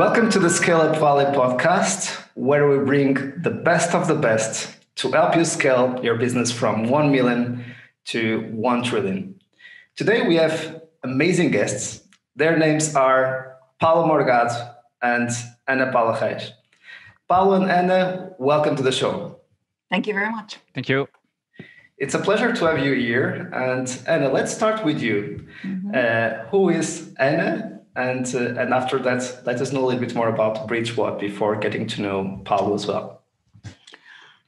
Welcome 0.00 0.30
to 0.30 0.38
the 0.38 0.48
Scale 0.48 0.80
Up 0.80 0.96
Valley 0.96 1.26
podcast, 1.26 2.24
where 2.32 2.66
we 2.66 2.82
bring 2.82 3.34
the 3.42 3.50
best 3.50 3.94
of 3.94 4.08
the 4.08 4.14
best 4.14 4.74
to 4.94 5.10
help 5.12 5.36
you 5.36 5.44
scale 5.44 6.00
your 6.02 6.14
business 6.16 6.50
from 6.50 6.88
1 6.88 7.12
million 7.12 7.62
to 8.06 8.48
1 8.50 8.82
trillion. 8.82 9.38
Today 9.96 10.26
we 10.26 10.36
have 10.36 10.80
amazing 11.02 11.50
guests. 11.50 12.08
Their 12.34 12.56
names 12.56 12.96
are 12.96 13.56
Paulo 13.78 14.08
Morgado 14.08 14.74
and 15.02 15.28
Ana 15.68 15.92
Paula 15.92 16.18
Reis. 16.18 16.50
Paulo 17.28 17.60
and 17.60 17.70
Ana, 17.70 18.30
welcome 18.38 18.76
to 18.76 18.82
the 18.82 18.92
show. 18.92 19.38
Thank 19.90 20.06
you 20.06 20.14
very 20.14 20.30
much. 20.30 20.56
Thank 20.72 20.88
you. 20.88 21.08
It's 21.98 22.14
a 22.14 22.20
pleasure 22.20 22.54
to 22.54 22.64
have 22.64 22.78
you 22.78 22.94
here. 22.94 23.50
And 23.52 23.86
Ana, 24.06 24.30
let's 24.30 24.50
start 24.50 24.82
with 24.82 25.02
you. 25.02 25.46
Mm-hmm. 25.62 25.90
Uh, 25.94 26.48
who 26.48 26.70
is 26.70 27.14
Ana 27.18 27.79
and 28.02 28.34
uh, 28.34 28.60
and 28.60 28.72
after 28.74 28.98
that, 28.98 29.42
let 29.44 29.60
us 29.60 29.72
know 29.72 29.84
a 29.84 29.86
little 29.86 30.00
bit 30.00 30.14
more 30.14 30.28
about 30.28 30.68
Bridgewhat 30.68 31.18
before 31.18 31.56
getting 31.56 31.86
to 31.88 32.02
know 32.02 32.40
Paulo 32.44 32.74
as 32.74 32.86
well. 32.86 33.22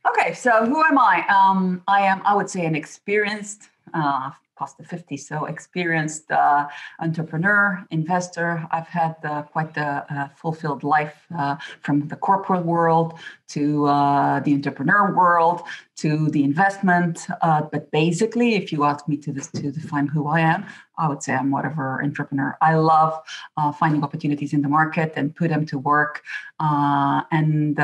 Okay, 0.09 0.35
so 0.35 0.67
who 0.67 0.83
am 0.85 0.99
I? 0.99 1.25
Um, 1.29 1.83
I 1.87 2.01
am, 2.01 2.23
I 2.25 2.35
would 2.35 2.51
say, 2.51 2.67
an 2.67 2.75
experienced, 2.75 3.69
uh, 3.95 4.31
past 4.63 4.79
the 4.79 4.85
50, 4.85 5.17
so 5.17 5.47
experienced 5.47 6.31
uh, 6.31 6.69
entrepreneur, 7.01 7.85
investor. 7.91 8.51
I've 8.71 8.87
had 8.87 9.17
uh, 9.25 9.43
quite 9.55 9.77
a, 9.77 9.91
a, 10.17 10.31
fulfilled 10.37 10.85
life 10.85 11.19
uh, 11.37 11.57
from 11.81 12.07
the 12.07 12.15
corporate 12.15 12.65
world 12.65 13.09
to 13.55 13.87
uh, 13.87 14.39
the 14.47 14.53
entrepreneur 14.55 15.05
world 15.21 15.63
to 16.03 16.11
the 16.31 16.45
investment. 16.45 17.27
Uh, 17.41 17.63
but 17.73 17.91
basically, 17.91 18.55
if 18.55 18.71
you 18.73 18.85
ask 18.85 19.09
me 19.09 19.17
to, 19.25 19.33
this, 19.33 19.49
to 19.49 19.73
define 19.73 20.07
who 20.07 20.29
I 20.29 20.41
am, 20.55 20.61
I 20.97 21.09
would 21.09 21.23
say 21.25 21.33
I'm 21.35 21.51
whatever 21.51 22.01
entrepreneur. 22.09 22.57
I 22.61 22.73
love 22.77 23.13
uh, 23.57 23.73
finding 23.73 24.05
opportunities 24.05 24.53
in 24.53 24.63
the 24.63 24.73
market 24.81 25.13
and 25.17 25.35
put 25.35 25.49
them 25.49 25.67
to 25.73 25.77
work 25.79 26.23
and 26.61 27.79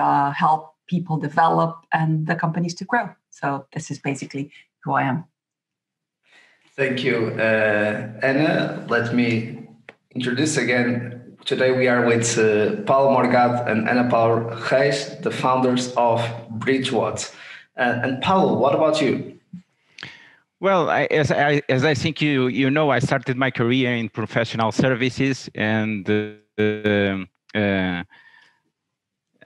help 0.45 0.63
people 0.87 1.17
develop 1.29 1.73
and 1.93 2.11
the 2.29 2.37
companies 2.45 2.75
to 2.81 2.85
grow. 2.85 3.07
So 3.31 3.67
this 3.75 3.91
is 3.91 3.99
basically 3.99 4.45
who 4.85 4.93
I 4.93 5.03
am. 5.03 5.25
Thank 6.79 7.03
you, 7.03 7.33
uh, 7.37 8.07
Ana. 8.23 8.87
Let 8.89 9.13
me 9.13 9.67
introduce 10.15 10.57
again. 10.57 11.37
Today 11.45 11.77
we 11.77 11.89
are 11.89 12.07
with 12.07 12.39
uh, 12.39 12.83
Paulo 12.83 13.11
Morgado 13.17 13.67
and 13.67 13.89
Ana 13.89 14.09
Paula 14.09 14.57
Reis, 14.71 15.17
the 15.17 15.33
founders 15.33 15.93
of 15.97 16.21
Bridgewhat. 16.53 17.35
Uh, 17.77 17.99
and 18.05 18.23
Paulo, 18.23 18.57
what 18.59 18.77
about 18.77 19.03
you? 19.03 19.41
Well, 20.61 20.89
I, 20.89 21.09
as 21.11 21.33
I 21.33 21.63
as 21.69 21.85
I 21.85 21.95
think 21.95 22.23
you 22.23 22.47
you 22.47 22.71
know, 22.71 22.91
I 22.91 23.01
started 23.01 23.37
my 23.37 23.51
career 23.51 23.97
in 23.97 24.09
professional 24.09 24.71
services, 24.71 25.51
and 25.57 26.09
uh, 26.09 27.59
uh, 27.59 28.05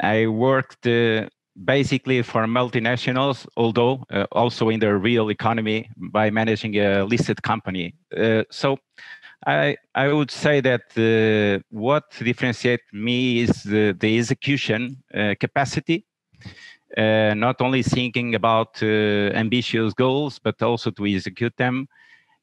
I 0.01 0.27
worked 0.27 0.87
uh, 0.87 1.31
basically 1.65 2.23
for 2.23 2.45
multinationals, 2.47 3.47
although 3.57 4.05
uh, 4.11 4.27
also 4.33 4.69
in 4.71 4.81
the 4.81 4.97
real 4.97 5.31
economy 5.31 5.89
by 5.97 6.31
managing 6.31 6.77
a 6.79 7.05
listed 7.05 7.43
company. 7.43 7.95
Uh, 8.17 8.43
so 8.51 8.79
I, 9.47 9.77
I 9.95 10.13
would 10.13 10.31
say 10.31 10.61
that 10.61 10.83
uh, 10.97 11.63
what 11.71 12.05
differentiates 12.19 12.85
me 12.93 13.41
is 13.41 13.63
the, 13.65 13.97
the 13.99 14.19
execution 14.19 15.03
uh, 15.15 15.35
capacity, 15.39 16.07
uh, 16.97 17.35
not 17.35 17.61
only 17.61 17.83
thinking 17.83 18.35
about 18.35 18.83
uh, 18.83 18.87
ambitious 19.35 19.95
goals, 19.95 20.39
but 20.39 20.63
also 20.63 20.91
to 20.91 21.07
execute 21.07 21.57
them. 21.57 21.89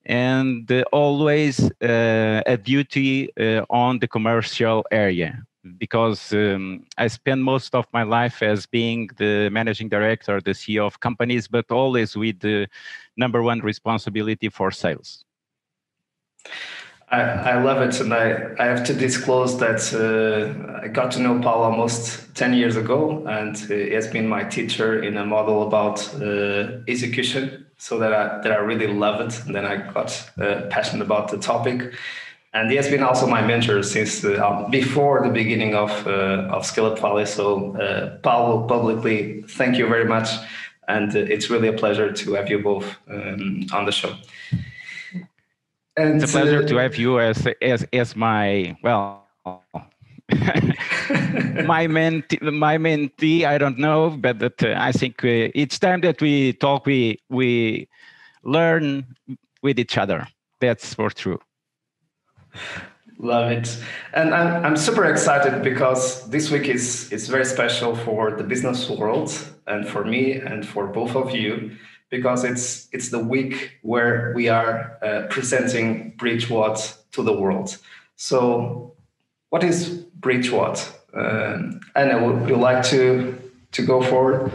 And 0.06 0.72
always 0.92 1.70
a 1.82 2.58
duty 2.64 3.30
on 3.70 4.00
the 4.00 4.08
commercial 4.08 4.84
area 4.92 5.44
because 5.78 6.34
um, 6.34 6.86
I 6.98 7.08
spend 7.08 7.44
most 7.44 7.76
of 7.76 7.86
my 7.94 8.04
life 8.04 8.42
as 8.42 8.66
being 8.66 9.10
the 9.18 9.50
managing 9.50 9.90
director, 9.90 10.42
the 10.42 10.52
CEO 10.52 10.86
of 10.86 11.00
companies, 11.00 11.48
but 11.48 11.72
always 11.72 12.16
with 12.16 12.40
the 12.40 12.68
number 13.18 13.42
one 13.42 13.60
responsibility 13.60 14.50
for 14.50 14.72
sales. 14.72 15.26
I, 17.12 17.22
I 17.22 17.64
love 17.64 17.82
it, 17.82 18.00
and 18.02 18.14
I, 18.14 18.54
I 18.60 18.66
have 18.66 18.84
to 18.86 18.94
disclose 18.94 19.58
that 19.58 19.82
uh, 19.94 20.84
I 20.84 20.90
got 20.90 21.12
to 21.12 21.20
know 21.20 21.40
Paul 21.40 21.64
almost 21.64 22.36
10 22.36 22.54
years 22.54 22.76
ago, 22.76 23.26
and 23.28 23.58
he 23.58 23.92
has 23.92 24.08
been 24.08 24.28
my 24.28 24.44
teacher 24.44 25.02
in 25.02 25.18
a 25.18 25.26
model 25.26 25.68
about 25.68 26.08
uh, 26.22 26.82
execution, 26.88 27.66
so 27.78 27.98
that 27.98 28.14
I, 28.14 28.42
that 28.42 28.52
I 28.52 28.58
really 28.58 28.88
love 28.88 29.22
it, 29.22 29.44
and 29.46 29.56
then 29.56 29.66
I 29.66 29.78
got 29.92 30.30
uh, 30.40 30.68
passionate 30.70 31.04
about 31.04 31.30
the 31.30 31.40
topic 31.40 31.94
and 32.54 32.70
he 32.70 32.76
has 32.78 32.90
been 32.90 33.04
also 33.04 33.28
my 33.28 33.42
mentor 33.46 33.84
since 33.84 34.24
uh, 34.26 34.44
um, 34.46 34.72
before 34.72 35.22
the 35.24 35.30
beginning 35.30 35.76
of 35.76 35.92
uh, 36.08 36.48
of 36.50 36.78
Up 36.80 37.00
Valley. 37.00 37.26
So, 37.26 37.76
uh, 37.76 38.18
Paulo, 38.24 38.68
publicly, 38.68 39.44
thank 39.44 39.78
you 39.78 39.88
very 39.88 40.06
much, 40.06 40.30
and 40.88 41.16
uh, 41.16 41.20
it's 41.20 41.50
really 41.50 41.68
a 41.68 41.74
pleasure 41.74 42.12
to 42.12 42.34
have 42.34 42.50
you 42.50 42.60
both 42.60 42.86
um, 43.10 43.68
on 43.72 43.86
the 43.86 43.92
show. 43.92 44.16
And, 45.96 46.22
it's 46.22 46.32
a 46.32 46.38
pleasure 46.40 46.66
to 46.66 46.78
uh, 46.78 46.82
have 46.82 46.96
you 46.96 47.20
as 47.20 47.48
as 47.62 47.86
as 47.94 48.16
my 48.16 48.76
well. 48.84 49.26
my 51.66 51.88
mentee, 51.88 52.40
my 52.42 52.78
mentee, 52.78 53.46
I 53.46 53.58
don't 53.58 53.80
know, 53.80 54.12
but 54.12 54.38
that, 54.40 54.64
uh, 54.64 54.76
I 54.78 54.92
think 54.92 55.24
it's 55.24 55.80
time 55.80 56.02
that 56.02 56.22
we 56.22 56.54
talk, 56.54 56.86
we 56.86 57.20
we 57.30 57.88
learn 58.44 59.06
with 59.64 59.80
each 59.80 59.98
other. 59.98 60.28
That's 60.60 60.94
for 60.94 61.10
true. 61.10 61.40
Love 63.22 63.52
it. 63.52 63.78
And 64.14 64.34
I'm, 64.34 64.66
I'm 64.66 64.78
super 64.78 65.04
excited 65.06 65.62
because 65.62 66.30
this 66.30 66.50
week 66.50 66.70
is, 66.70 67.12
is 67.12 67.28
very 67.28 67.44
special 67.44 67.94
for 67.94 68.32
the 68.32 68.44
business 68.44 68.90
world 68.90 69.32
and 69.68 69.86
for 69.86 70.06
me 70.06 70.34
and 70.34 70.66
for 70.66 70.88
both 70.88 71.16
of 71.16 71.36
you 71.36 71.76
because 72.10 72.46
it's, 72.46 72.88
it's 72.94 73.10
the 73.10 73.20
week 73.20 73.74
where 73.82 74.32
we 74.36 74.48
are 74.48 74.98
uh, 75.04 75.28
presenting 75.30 76.14
Bridgewhat 76.18 76.98
to 77.12 77.22
the 77.22 77.34
world. 77.34 77.78
So, 78.16 78.94
what 79.50 79.64
is 79.64 80.06
Bridgewhat? 80.20 80.94
Um, 81.14 81.82
Ana, 81.96 82.26
would 82.26 82.48
you 82.48 82.56
like 82.56 82.84
to, 82.86 83.38
to 83.74 83.86
go 83.86 84.02
forward? 84.02 84.52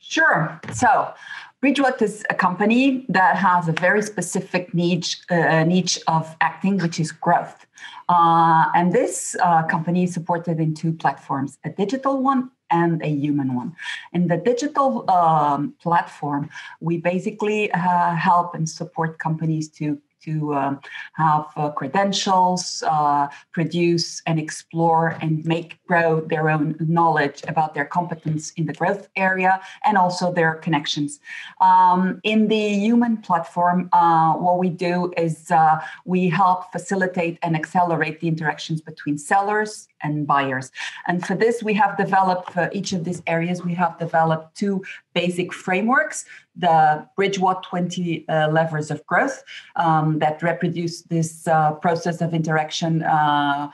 Sure. 0.00 0.60
So, 0.74 1.14
Bridgewhat 1.62 2.02
is 2.02 2.24
a 2.28 2.34
company 2.34 3.06
that 3.08 3.36
has 3.36 3.68
a 3.68 3.72
very 3.72 4.02
specific 4.02 4.74
niche, 4.74 5.20
uh, 5.30 5.62
niche 5.62 5.96
of 6.08 6.34
acting, 6.40 6.76
which 6.78 6.98
is 6.98 7.12
growth. 7.12 7.66
Uh, 8.08 8.66
and 8.74 8.92
this 8.92 9.36
uh, 9.40 9.62
company 9.62 10.02
is 10.02 10.12
supported 10.12 10.58
in 10.58 10.74
two 10.74 10.92
platforms 10.92 11.58
a 11.64 11.70
digital 11.70 12.20
one 12.20 12.50
and 12.72 13.00
a 13.02 13.08
human 13.08 13.54
one. 13.54 13.76
In 14.12 14.26
the 14.26 14.38
digital 14.38 15.08
um, 15.08 15.74
platform, 15.80 16.50
we 16.80 16.96
basically 16.96 17.70
uh, 17.70 18.14
help 18.16 18.56
and 18.56 18.68
support 18.68 19.20
companies 19.20 19.68
to 19.78 20.00
to 20.24 20.54
um, 20.54 20.80
have 21.14 21.46
uh, 21.56 21.70
credentials, 21.70 22.82
uh, 22.86 23.28
produce 23.52 24.22
and 24.26 24.38
explore 24.38 25.18
and 25.20 25.44
make 25.44 25.78
grow 25.86 26.20
their 26.20 26.48
own 26.48 26.76
knowledge 26.80 27.42
about 27.48 27.74
their 27.74 27.84
competence 27.84 28.52
in 28.52 28.66
the 28.66 28.72
growth 28.72 29.08
area 29.16 29.60
and 29.84 29.96
also 29.96 30.32
their 30.32 30.54
connections. 30.54 31.20
Um, 31.60 32.20
in 32.22 32.48
the 32.48 32.68
human 32.86 33.18
platform, 33.18 33.88
uh, 33.92 34.34
what 34.34 34.58
we 34.58 34.68
do 34.68 35.12
is 35.16 35.50
uh, 35.50 35.80
we 36.04 36.28
help 36.28 36.72
facilitate 36.72 37.38
and 37.42 37.54
accelerate 37.56 38.20
the 38.20 38.28
interactions 38.28 38.80
between 38.80 39.18
sellers 39.18 39.88
and 40.02 40.26
buyers. 40.26 40.70
And 41.06 41.26
for 41.26 41.34
this, 41.34 41.62
we 41.62 41.74
have 41.74 41.96
developed 41.96 42.52
for 42.52 42.70
each 42.72 42.92
of 42.92 43.04
these 43.04 43.22
areas, 43.26 43.64
we 43.64 43.74
have 43.74 43.98
developed 43.98 44.56
two 44.56 44.82
basic 45.14 45.52
frameworks 45.52 46.24
the 46.56 47.06
Bridgewhat 47.18 47.62
20 47.62 48.28
uh, 48.28 48.48
levers 48.48 48.90
of 48.90 49.04
growth 49.06 49.42
um, 49.76 50.18
that 50.18 50.42
reproduce 50.42 51.02
this 51.02 51.46
uh, 51.48 51.72
process 51.72 52.20
of 52.20 52.34
interaction 52.34 53.02
uh, 53.02 53.70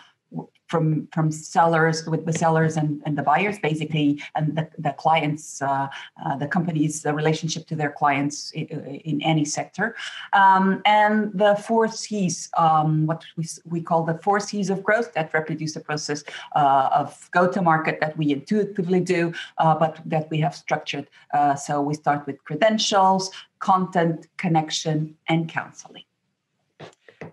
from 0.69 1.09
from 1.12 1.32
sellers 1.32 2.06
with 2.06 2.25
the 2.26 2.32
sellers 2.32 2.76
and, 2.76 3.03
and 3.06 3.17
the 3.19 3.23
buyers 3.23 3.59
basically 3.59 4.23
and 4.35 4.56
the, 4.56 4.69
the 4.79 4.93
clients 4.93 5.61
uh, 5.62 5.88
uh, 6.25 6.37
the 6.37 6.47
companies 6.47 7.03
the 7.03 7.12
relationship 7.12 7.67
to 7.67 7.75
their 7.75 7.91
clients 7.91 8.50
in, 8.53 8.67
in 9.11 9.23
any 9.23 9.44
sector. 9.44 9.97
Um, 10.32 10.82
and 10.85 11.32
the 11.32 11.56
four 11.56 11.88
c's 11.88 12.50
um, 12.56 13.06
what 13.06 13.25
we, 13.37 13.47
we 13.65 13.81
call 13.81 14.05
the 14.05 14.19
four 14.19 14.41
c's 14.41 14.70
of 14.70 14.82
growth 14.82 15.12
that 15.15 15.32
reproduce 15.35 15.75
the 15.75 15.81
process 15.81 16.23
uh, 16.55 16.91
of 16.93 17.29
go 17.32 17.50
to 17.50 17.62
market 17.62 17.99
that 18.00 18.17
we 18.17 18.32
intuitively 18.32 19.00
do 19.00 19.32
uh, 19.59 19.75
but 19.75 20.00
that 20.05 20.31
we 20.31 20.38
have 20.41 20.55
structured. 20.55 21.09
Uh, 21.32 21.55
so 21.55 21.81
we 21.81 21.94
start 21.94 22.26
with 22.26 22.43
credentials 22.44 23.31
content 23.61 24.29
connection 24.37 25.17
and 25.29 25.49
counseling 25.49 26.05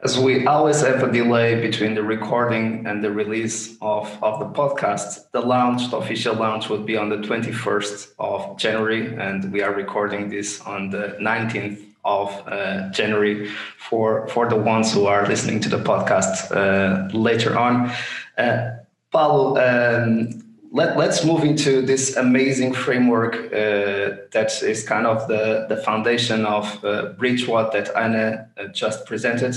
as 0.03 0.19
we 0.19 0.45
always 0.45 0.81
have 0.81 1.03
a 1.03 1.11
delay 1.11 1.59
between 1.61 1.95
the 1.95 2.03
recording 2.03 2.85
and 2.85 3.03
the 3.03 3.11
release 3.11 3.75
of, 3.81 4.07
of 4.21 4.39
the 4.39 4.45
podcast, 4.45 5.31
the 5.31 5.41
launch, 5.41 5.89
the 5.89 5.97
official 5.97 6.35
launch 6.35 6.69
would 6.69 6.85
be 6.85 6.95
on 6.95 7.09
the 7.09 7.17
21st 7.17 8.11
of 8.19 8.57
January, 8.57 9.15
and 9.15 9.51
we 9.51 9.61
are 9.61 9.73
recording 9.73 10.29
this 10.29 10.61
on 10.61 10.89
the 10.89 11.17
19th 11.21 11.83
of 12.03 12.29
uh, 12.47 12.89
January 12.91 13.49
for, 13.77 14.27
for 14.27 14.47
the 14.47 14.55
ones 14.55 14.93
who 14.93 15.07
are 15.07 15.27
listening 15.27 15.59
to 15.59 15.69
the 15.69 15.79
podcast 15.79 16.51
uh, 16.55 17.07
later 17.17 17.57
on. 17.57 17.91
Uh, 18.37 18.77
Paulo, 19.11 19.57
um, 19.57 20.44
let, 20.75 20.97
us 20.97 21.23
move 21.23 21.45
into 21.45 21.81
this 21.81 22.17
amazing 22.17 22.73
framework 22.73 23.35
uh, 23.35 24.19
that 24.33 24.51
is 24.61 24.83
kind 24.83 25.07
of 25.07 25.25
the, 25.29 25.65
the 25.69 25.77
foundation 25.77 26.45
of 26.45 26.65
uh, 26.83 27.13
Bridgewhat 27.17 27.71
that 27.71 27.95
Ana 27.95 28.49
uh, 28.57 28.67
just 28.67 29.05
presented. 29.05 29.55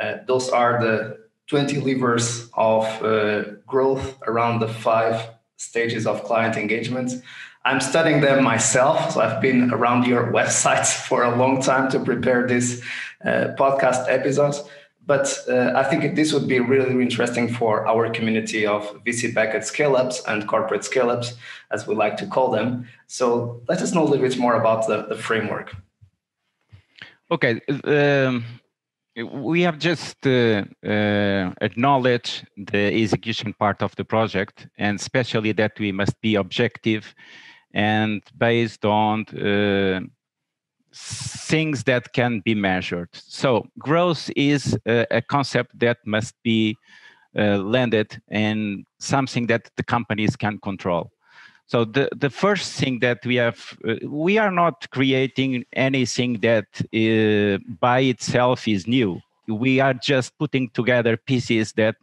Uh, 0.00 0.16
those 0.26 0.48
are 0.48 0.80
the 0.80 1.18
20 1.46 1.80
levers 1.80 2.50
of 2.54 2.84
uh, 3.04 3.44
growth 3.68 4.18
around 4.26 4.58
the 4.58 4.66
five 4.66 5.28
stages 5.56 6.08
of 6.08 6.24
client 6.24 6.56
engagement. 6.56 7.12
I'm 7.64 7.80
studying 7.80 8.20
them 8.20 8.42
myself, 8.42 9.12
so 9.12 9.20
I've 9.20 9.40
been 9.40 9.72
around 9.72 10.06
your 10.06 10.32
websites 10.38 10.92
for 10.92 11.22
a 11.22 11.36
long 11.36 11.62
time 11.62 11.88
to 11.92 12.00
prepare 12.00 12.48
this 12.48 12.82
uh, 13.24 13.54
podcast 13.56 14.06
episodes. 14.08 14.62
But 15.08 15.26
uh, 15.48 15.72
I 15.74 15.84
think 15.84 16.16
this 16.16 16.34
would 16.34 16.46
be 16.46 16.60
really, 16.60 17.02
interesting 17.02 17.48
for 17.48 17.88
our 17.88 18.10
community 18.10 18.66
of 18.66 18.82
VC-backed 19.04 19.64
scale-ups 19.64 20.22
and 20.28 20.46
corporate 20.46 20.84
scale-ups, 20.84 21.34
as 21.70 21.86
we 21.86 21.94
like 21.94 22.18
to 22.18 22.26
call 22.26 22.50
them. 22.50 22.86
So 23.06 23.62
let 23.70 23.80
us 23.80 23.94
know 23.94 24.02
a 24.02 24.08
little 24.10 24.28
bit 24.28 24.38
more 24.38 24.56
about 24.60 24.86
the, 24.86 25.06
the 25.06 25.16
framework. 25.16 25.74
Okay. 27.30 27.58
Um, 27.84 28.44
we 29.16 29.62
have 29.62 29.78
just 29.78 30.26
uh, 30.26 30.64
uh, 30.86 31.54
acknowledged 31.62 32.46
the 32.58 33.02
execution 33.02 33.54
part 33.54 33.82
of 33.82 33.96
the 33.96 34.04
project, 34.04 34.68
and 34.76 35.00
especially 35.00 35.52
that 35.52 35.72
we 35.80 35.90
must 35.90 36.20
be 36.20 36.34
objective 36.34 37.14
and 37.72 38.22
based 38.36 38.84
on 38.84 39.24
uh, 39.28 40.00
things 40.94 41.84
that 41.84 42.12
can 42.12 42.40
be 42.40 42.54
measured. 42.54 43.08
So 43.12 43.66
growth 43.78 44.30
is 44.36 44.78
a, 44.86 45.06
a 45.10 45.22
concept 45.22 45.78
that 45.80 45.98
must 46.04 46.34
be 46.42 46.76
uh, 47.36 47.58
landed 47.58 48.20
in 48.30 48.84
something 48.98 49.46
that 49.48 49.70
the 49.76 49.82
companies 49.82 50.36
can 50.36 50.58
control. 50.58 51.10
So 51.66 51.84
the, 51.84 52.08
the 52.16 52.30
first 52.30 52.80
thing 52.80 53.00
that 53.00 53.24
we 53.26 53.36
have, 53.36 53.76
uh, 53.86 53.96
we 54.06 54.38
are 54.38 54.50
not 54.50 54.88
creating 54.90 55.64
anything 55.74 56.40
that 56.40 56.66
uh, 56.94 57.58
by 57.78 58.00
itself 58.00 58.66
is 58.66 58.86
new. 58.86 59.20
We 59.46 59.78
are 59.80 59.94
just 59.94 60.36
putting 60.38 60.70
together 60.70 61.18
pieces 61.18 61.72
that 61.74 61.96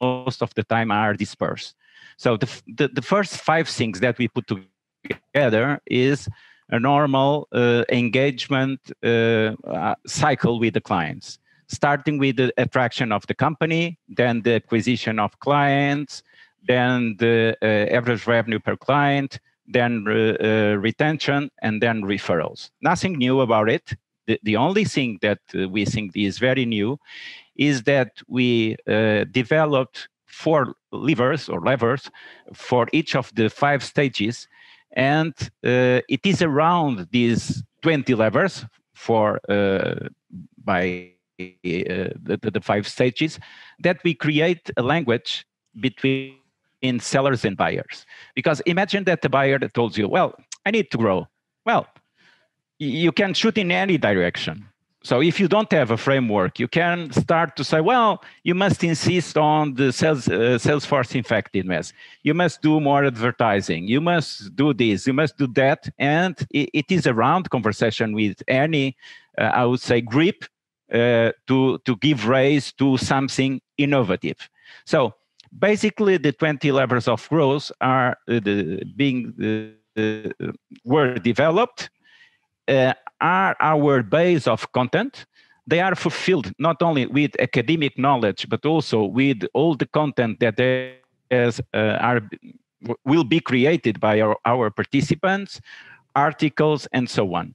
most 0.00 0.42
of 0.42 0.54
the 0.54 0.62
time 0.62 0.92
are 0.92 1.14
dispersed. 1.14 1.74
So 2.16 2.36
the, 2.36 2.48
the, 2.68 2.88
the 2.88 3.02
first 3.02 3.36
five 3.36 3.68
things 3.68 3.98
that 4.00 4.18
we 4.18 4.28
put 4.28 4.46
together 4.46 5.80
is 5.86 6.28
a 6.70 6.78
normal 6.78 7.48
uh, 7.52 7.84
engagement 7.90 8.80
uh, 9.02 9.06
uh, 9.66 9.94
cycle 10.06 10.58
with 10.58 10.74
the 10.74 10.80
clients, 10.80 11.38
starting 11.68 12.18
with 12.18 12.36
the 12.36 12.52
attraction 12.56 13.12
of 13.12 13.26
the 13.26 13.34
company, 13.34 13.98
then 14.08 14.42
the 14.42 14.54
acquisition 14.54 15.18
of 15.18 15.38
clients, 15.40 16.22
then 16.66 17.16
the 17.18 17.56
uh, 17.62 17.66
average 17.94 18.26
revenue 18.26 18.58
per 18.58 18.76
client, 18.76 19.40
then 19.66 20.04
uh, 20.08 20.76
retention, 20.78 21.50
and 21.62 21.82
then 21.82 22.02
referrals. 22.02 22.70
Nothing 22.82 23.14
new 23.14 23.40
about 23.40 23.68
it. 23.68 23.94
The, 24.26 24.38
the 24.42 24.56
only 24.56 24.84
thing 24.84 25.18
that 25.22 25.40
we 25.70 25.84
think 25.84 26.16
is 26.16 26.38
very 26.38 26.64
new 26.66 26.98
is 27.56 27.82
that 27.84 28.12
we 28.28 28.76
developed 29.32 30.08
four 30.26 30.74
levers 30.92 31.48
or 31.48 31.60
levers 31.60 32.10
for 32.52 32.88
each 32.92 33.16
of 33.16 33.32
the 33.34 33.50
five 33.50 33.82
stages 33.82 34.48
and 34.92 35.32
uh, 35.64 36.00
it 36.08 36.24
is 36.24 36.42
around 36.42 37.08
these 37.10 37.62
20 37.82 38.14
levers 38.14 38.64
for 38.94 39.40
uh, 39.48 40.08
by 40.64 41.12
uh, 41.40 42.12
the, 42.22 42.38
the, 42.52 42.60
five 42.60 42.86
stages 42.86 43.38
that 43.78 43.98
we 44.04 44.14
create 44.14 44.70
a 44.76 44.82
language 44.82 45.46
between 45.80 46.34
sellers 46.98 47.44
and 47.44 47.56
buyers. 47.56 48.04
Because 48.34 48.60
imagine 48.66 49.04
that 49.04 49.22
the 49.22 49.30
buyer 49.30 49.58
told 49.58 49.96
you, 49.96 50.06
well, 50.06 50.34
I 50.66 50.70
need 50.70 50.90
to 50.90 50.98
grow. 50.98 51.28
Well, 51.64 51.86
you 52.78 53.12
can 53.12 53.32
shoot 53.32 53.56
in 53.56 53.70
any 53.70 53.96
direction 53.96 54.66
so 55.02 55.22
if 55.22 55.40
you 55.40 55.48
don't 55.48 55.70
have 55.72 55.90
a 55.90 55.96
framework, 55.96 56.58
you 56.58 56.68
can 56.68 57.10
start 57.12 57.56
to 57.56 57.64
say, 57.64 57.80
well, 57.80 58.22
you 58.44 58.54
must 58.54 58.84
insist 58.84 59.38
on 59.38 59.74
the 59.74 59.92
sales, 59.92 60.28
uh, 60.28 60.58
Salesforce 60.60 61.14
effectiveness. 61.14 61.94
You 62.22 62.34
must 62.34 62.60
do 62.60 62.80
more 62.80 63.04
advertising. 63.04 63.88
You 63.88 64.02
must 64.02 64.54
do 64.54 64.74
this. 64.74 65.06
You 65.06 65.14
must 65.14 65.38
do 65.38 65.46
that. 65.54 65.88
And 65.98 66.36
it, 66.50 66.68
it 66.74 66.92
is 66.92 67.06
a 67.06 67.14
round 67.14 67.48
conversation 67.48 68.14
with 68.14 68.42
any, 68.46 68.96
uh, 69.38 69.44
I 69.44 69.64
would 69.64 69.80
say, 69.80 70.02
grip 70.02 70.44
uh, 70.92 71.32
to, 71.46 71.78
to 71.78 71.96
give 71.96 72.28
rise 72.28 72.72
to 72.72 72.98
something 72.98 73.62
innovative. 73.78 74.50
So 74.84 75.14
basically, 75.58 76.18
the 76.18 76.32
20 76.32 76.72
levers 76.72 77.08
of 77.08 77.26
growth 77.30 77.72
are 77.80 78.18
uh, 78.28 78.40
the, 78.40 78.84
being 78.96 79.76
uh, 79.96 80.52
were 80.84 81.14
developed 81.14 81.88
uh, 82.68 82.92
are 83.20 83.56
our 83.60 84.02
base 84.02 84.46
of 84.46 84.70
content. 84.72 85.26
They 85.66 85.80
are 85.80 85.94
fulfilled 85.94 86.52
not 86.58 86.82
only 86.82 87.06
with 87.06 87.38
academic 87.40 87.98
knowledge, 87.98 88.48
but 88.48 88.66
also 88.66 89.04
with 89.04 89.44
all 89.54 89.74
the 89.74 89.86
content 89.86 90.40
that 90.40 90.58
is, 91.30 91.60
uh, 91.74 91.98
are, 92.00 92.20
will 93.04 93.24
be 93.24 93.40
created 93.40 94.00
by 94.00 94.20
our, 94.20 94.36
our 94.44 94.70
participants, 94.70 95.60
articles, 96.16 96.88
and 96.92 97.08
so 97.08 97.34
on. 97.34 97.54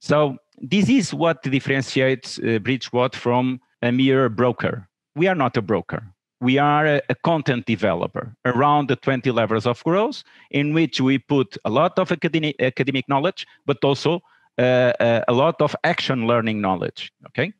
So 0.00 0.36
this 0.58 0.88
is 0.88 1.12
what 1.12 1.42
differentiates 1.42 2.38
uh, 2.38 2.58
Bridgewhat 2.62 3.14
from 3.14 3.60
a 3.82 3.92
mere 3.92 4.28
broker. 4.28 4.88
We 5.14 5.26
are 5.26 5.34
not 5.34 5.56
a 5.56 5.62
broker. 5.62 6.02
We 6.40 6.58
are 6.58 6.86
a, 6.86 7.02
a, 7.08 7.14
content 7.14 7.64
developer 7.64 8.36
around 8.44 8.88
the 8.88 8.96
20 8.96 9.30
levers 9.30 9.66
of 9.66 9.82
growth 9.84 10.22
in 10.50 10.74
which 10.74 11.00
we 11.00 11.18
put 11.18 11.56
a 11.64 11.70
lot 11.70 11.98
of 11.98 12.12
academic, 12.12 12.56
academic 12.60 13.08
knowledge, 13.08 13.46
but 13.64 13.82
also 13.82 14.20
uh, 14.58 14.62
uh, 15.00 15.24
a 15.28 15.32
lot 15.32 15.60
of 15.60 15.76
action 15.84 16.26
learning 16.26 16.60
knowledge. 16.60 17.12
Okay. 17.28 17.52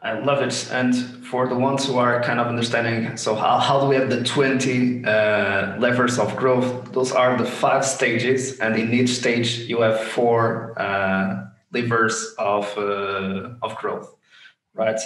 I 0.00 0.18
love 0.20 0.42
it. 0.42 0.68
And 0.70 0.94
for 1.26 1.48
the 1.48 1.56
ones 1.56 1.86
who 1.86 1.98
are 1.98 2.22
kind 2.22 2.38
of 2.38 2.46
understanding, 2.46 3.16
so 3.16 3.34
how, 3.34 3.58
how 3.58 3.80
do 3.80 3.86
we 3.88 3.96
have 3.96 4.10
the 4.10 4.22
20 4.22 5.04
uh, 5.04 5.76
levers 5.78 6.18
of 6.18 6.36
growth? 6.36 6.92
Those 6.92 7.10
are 7.10 7.36
the 7.36 7.44
five 7.44 7.84
stages. 7.84 8.60
And 8.60 8.76
in 8.76 8.92
each 8.92 9.10
stage, 9.10 9.58
you 9.60 9.80
have 9.80 10.00
four 10.00 10.80
uh, 10.80 11.46
levers 11.72 12.34
of, 12.38 12.72
uh, 12.78 13.54
of 13.60 13.74
growth, 13.76 14.14
right? 14.74 15.00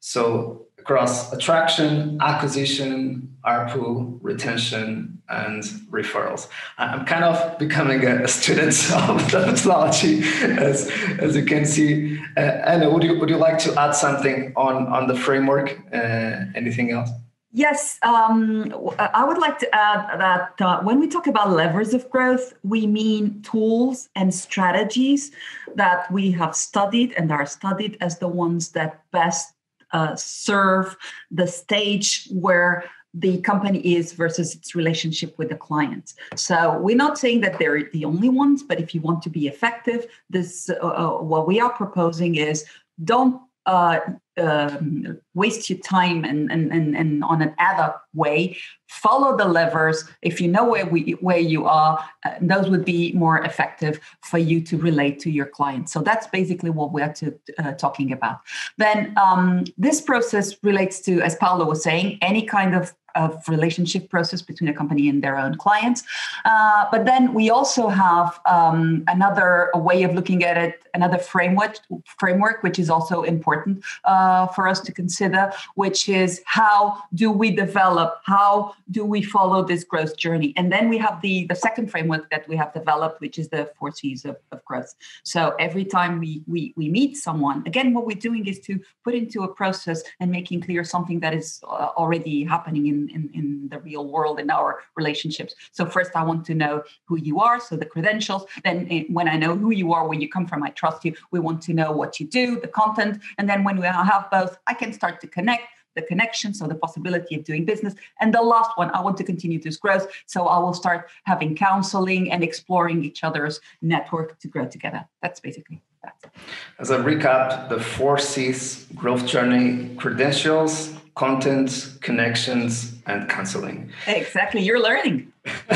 So 0.00 0.66
across 0.78 1.32
attraction, 1.32 2.18
acquisition, 2.20 3.36
ARPU, 3.44 4.18
retention, 4.20 5.13
and 5.28 5.62
referrals. 5.90 6.48
I'm 6.78 7.04
kind 7.04 7.24
of 7.24 7.58
becoming 7.58 8.04
a, 8.04 8.28
student 8.28 8.74
of 8.92 9.30
the 9.30 9.46
methodology, 9.46 10.22
as, 10.42 10.90
as 11.18 11.36
you 11.36 11.44
can 11.44 11.64
see. 11.64 12.20
Uh, 12.36 12.40
Ana, 12.40 12.90
would 12.90 13.02
you, 13.02 13.18
would 13.18 13.30
you 13.30 13.36
like 13.36 13.58
to 13.60 13.78
add 13.78 13.92
something 13.92 14.52
on, 14.56 14.86
on 14.88 15.06
the 15.06 15.14
framework? 15.16 15.78
Uh, 15.92 16.46
anything 16.54 16.90
else? 16.90 17.10
Yes, 17.56 18.00
um, 18.02 18.74
I 18.98 19.24
would 19.24 19.38
like 19.38 19.60
to 19.60 19.72
add 19.72 20.18
that 20.18 20.60
uh, 20.60 20.82
when 20.82 20.98
we 20.98 21.06
talk 21.06 21.28
about 21.28 21.52
levers 21.52 21.94
of 21.94 22.10
growth, 22.10 22.52
we 22.64 22.84
mean 22.84 23.42
tools 23.42 24.08
and 24.16 24.34
strategies 24.34 25.30
that 25.76 26.10
we 26.10 26.32
have 26.32 26.56
studied 26.56 27.12
and 27.12 27.30
are 27.30 27.46
studied 27.46 27.96
as 28.00 28.18
the 28.18 28.26
ones 28.26 28.70
that 28.70 29.08
best 29.12 29.54
uh, 29.92 30.16
serve 30.16 30.96
the 31.30 31.46
stage 31.46 32.28
where 32.32 32.90
the 33.14 33.40
company 33.42 33.78
is 33.80 34.12
versus 34.12 34.54
its 34.54 34.74
relationship 34.74 35.38
with 35.38 35.48
the 35.48 35.56
client. 35.56 36.14
So 36.34 36.78
we're 36.78 36.96
not 36.96 37.16
saying 37.16 37.40
that 37.42 37.58
they're 37.58 37.88
the 37.92 38.04
only 38.04 38.28
ones, 38.28 38.62
but 38.62 38.80
if 38.80 38.94
you 38.94 39.00
want 39.00 39.22
to 39.22 39.30
be 39.30 39.46
effective, 39.46 40.06
this 40.28 40.68
uh, 40.68 40.74
uh 40.86 41.22
what 41.22 41.46
we 41.46 41.60
are 41.60 41.72
proposing 41.72 42.34
is 42.34 42.64
don't 43.02 43.40
uh, 43.66 43.98
um, 44.36 45.18
waste 45.34 45.70
your 45.70 45.78
time 45.78 46.24
and, 46.24 46.50
and, 46.50 46.72
and, 46.72 46.96
and 46.96 47.24
on 47.24 47.40
an 47.40 47.54
ad 47.58 47.76
hoc 47.76 48.02
way. 48.12 48.56
Follow 48.88 49.36
the 49.36 49.44
levers. 49.44 50.04
If 50.22 50.40
you 50.40 50.48
know 50.48 50.64
where 50.64 50.86
we 50.86 51.12
where 51.20 51.38
you 51.38 51.66
are, 51.66 51.98
uh, 52.24 52.34
those 52.40 52.68
would 52.68 52.84
be 52.84 53.12
more 53.12 53.42
effective 53.44 54.00
for 54.22 54.38
you 54.38 54.60
to 54.62 54.76
relate 54.76 55.18
to 55.20 55.30
your 55.30 55.46
clients. 55.46 55.92
So 55.92 56.00
that's 56.00 56.26
basically 56.26 56.70
what 56.70 56.92
we're 56.92 57.12
to, 57.14 57.34
uh, 57.58 57.72
talking 57.72 58.12
about. 58.12 58.40
Then 58.76 59.14
um, 59.16 59.64
this 59.78 60.00
process 60.00 60.56
relates 60.62 61.00
to, 61.02 61.20
as 61.22 61.36
Paulo 61.36 61.64
was 61.64 61.82
saying, 61.82 62.18
any 62.20 62.42
kind 62.42 62.74
of 62.74 62.94
of 63.14 63.48
relationship 63.48 64.08
process 64.08 64.42
between 64.42 64.68
a 64.68 64.74
company 64.74 65.08
and 65.08 65.22
their 65.22 65.36
own 65.36 65.54
clients. 65.56 66.02
Uh, 66.44 66.86
but 66.90 67.04
then 67.04 67.32
we 67.34 67.50
also 67.50 67.88
have 67.88 68.40
um, 68.46 69.04
another 69.08 69.70
way 69.74 70.02
of 70.02 70.14
looking 70.14 70.44
at 70.44 70.56
it, 70.56 70.82
another 70.94 71.18
framework, 71.18 71.78
framework 72.18 72.62
which 72.62 72.78
is 72.78 72.90
also 72.90 73.22
important 73.22 73.84
uh, 74.04 74.46
for 74.48 74.68
us 74.68 74.80
to 74.80 74.92
consider, 74.92 75.52
which 75.74 76.08
is 76.08 76.42
how 76.44 77.02
do 77.14 77.30
we 77.30 77.50
develop, 77.50 78.20
how 78.24 78.74
do 78.90 79.04
we 79.04 79.22
follow 79.22 79.64
this 79.64 79.84
growth 79.84 80.16
journey? 80.16 80.52
And 80.56 80.72
then 80.72 80.88
we 80.88 80.98
have 80.98 81.20
the, 81.20 81.46
the 81.46 81.54
second 81.54 81.90
framework 81.90 82.30
that 82.30 82.48
we 82.48 82.56
have 82.56 82.72
developed, 82.72 83.20
which 83.20 83.38
is 83.38 83.48
the 83.48 83.70
four 83.78 83.92
C's 83.92 84.24
of, 84.24 84.36
of 84.52 84.64
growth. 84.64 84.94
So 85.22 85.54
every 85.58 85.84
time 85.84 86.18
we, 86.18 86.42
we, 86.46 86.74
we 86.76 86.88
meet 86.88 87.16
someone, 87.16 87.62
again, 87.66 87.94
what 87.94 88.06
we're 88.06 88.16
doing 88.16 88.46
is 88.46 88.60
to 88.60 88.80
put 89.04 89.14
into 89.14 89.42
a 89.42 89.48
process 89.48 90.02
and 90.20 90.30
making 90.30 90.62
clear 90.62 90.84
something 90.84 91.20
that 91.20 91.34
is 91.34 91.60
uh, 91.64 91.90
already 91.96 92.44
happening 92.44 92.86
in 92.86 93.03
in, 93.08 93.30
in, 93.34 93.68
the 93.70 93.78
real 93.78 94.06
world 94.06 94.38
in 94.38 94.50
our 94.50 94.80
relationships. 94.94 95.54
So 95.72 95.86
first 95.86 96.12
I 96.14 96.22
want 96.22 96.44
to 96.46 96.54
know 96.54 96.82
who 97.06 97.16
you 97.16 97.40
are, 97.40 97.58
so 97.58 97.76
the 97.76 97.86
credentials. 97.86 98.44
Then 98.62 98.86
eh, 98.90 99.04
when 99.08 99.26
I 99.26 99.36
know 99.36 99.56
who 99.56 99.70
you 99.70 99.92
are, 99.92 100.06
where 100.06 100.18
you 100.18 100.28
come 100.28 100.46
from, 100.46 100.62
I 100.62 100.70
trust 100.70 101.04
you. 101.04 101.14
We 101.30 101.40
want 101.40 101.62
to 101.62 101.72
know 101.72 101.90
what 101.90 102.20
you 102.20 102.26
do, 102.26 102.60
the 102.60 102.68
content. 102.68 103.22
And 103.38 103.48
then 103.48 103.64
when 103.64 103.78
we 103.78 103.86
have 103.86 104.28
both, 104.30 104.58
I 104.66 104.74
can 104.74 104.92
start 104.92 105.20
to 105.22 105.26
connect 105.26 105.62
the 105.94 106.02
connection, 106.02 106.52
so 106.54 106.66
the 106.66 106.74
possibility 106.74 107.36
of 107.36 107.44
doing 107.44 107.64
business. 107.64 107.94
And 108.20 108.34
the 108.34 108.42
last 108.42 108.70
one, 108.76 108.90
I 108.90 109.00
want 109.00 109.16
to 109.18 109.24
continue 109.24 109.60
this 109.60 109.76
growth. 109.76 110.06
So 110.26 110.46
I 110.46 110.58
will 110.58 110.74
start 110.74 111.08
having 111.24 111.54
counseling 111.54 112.30
and 112.32 112.42
exploring 112.42 113.04
each 113.04 113.24
other's 113.24 113.60
network 113.80 114.38
to 114.40 114.48
grow 114.48 114.66
together. 114.66 115.06
That's 115.22 115.40
basically 115.40 115.82
that. 116.02 116.32
As 116.78 116.90
a 116.90 116.98
recap, 116.98 117.68
the 117.68 117.80
four 117.80 118.18
C's 118.18 118.86
growth 118.94 119.26
journey 119.26 119.94
credentials, 119.96 120.93
content, 121.14 121.98
connections, 122.00 122.94
and 123.06 123.28
counseling. 123.28 123.90
Exactly. 124.06 124.62
You're 124.62 124.80
learning. 124.80 125.32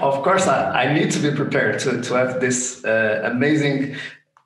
of 0.00 0.22
course, 0.22 0.46
I, 0.46 0.84
I 0.84 0.94
need 0.94 1.10
to 1.12 1.18
be 1.18 1.34
prepared 1.34 1.78
to, 1.80 2.02
to 2.02 2.14
have 2.14 2.40
this 2.40 2.84
uh, 2.84 3.22
amazing 3.24 3.96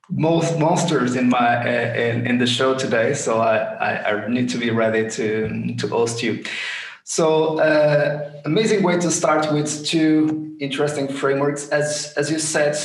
most 0.09 0.59
monsters 0.59 1.17
in 1.17 1.29
my 1.29 1.57
uh, 1.57 1.95
in, 1.95 2.27
in 2.27 2.39
the 2.39 2.47
show 2.47 2.79
today 2.79 3.13
so 3.13 3.41
I, 3.41 3.57
I, 3.57 4.13
I 4.13 4.29
need 4.29 4.49
to 4.51 4.59
be 4.59 4.71
ready 4.71 5.11
to 5.11 5.75
to 5.77 5.89
host 5.89 6.23
you 6.23 6.45
so 7.03 7.59
uh, 7.59 8.31
amazing 8.45 8.85
way 8.85 8.99
to 8.99 9.11
start 9.11 9.53
with 9.53 9.85
two 9.85 10.57
interesting 10.61 11.09
frameworks 11.09 11.69
as 11.71 12.15
as 12.17 12.31
you 12.31 12.39
said 12.39 12.77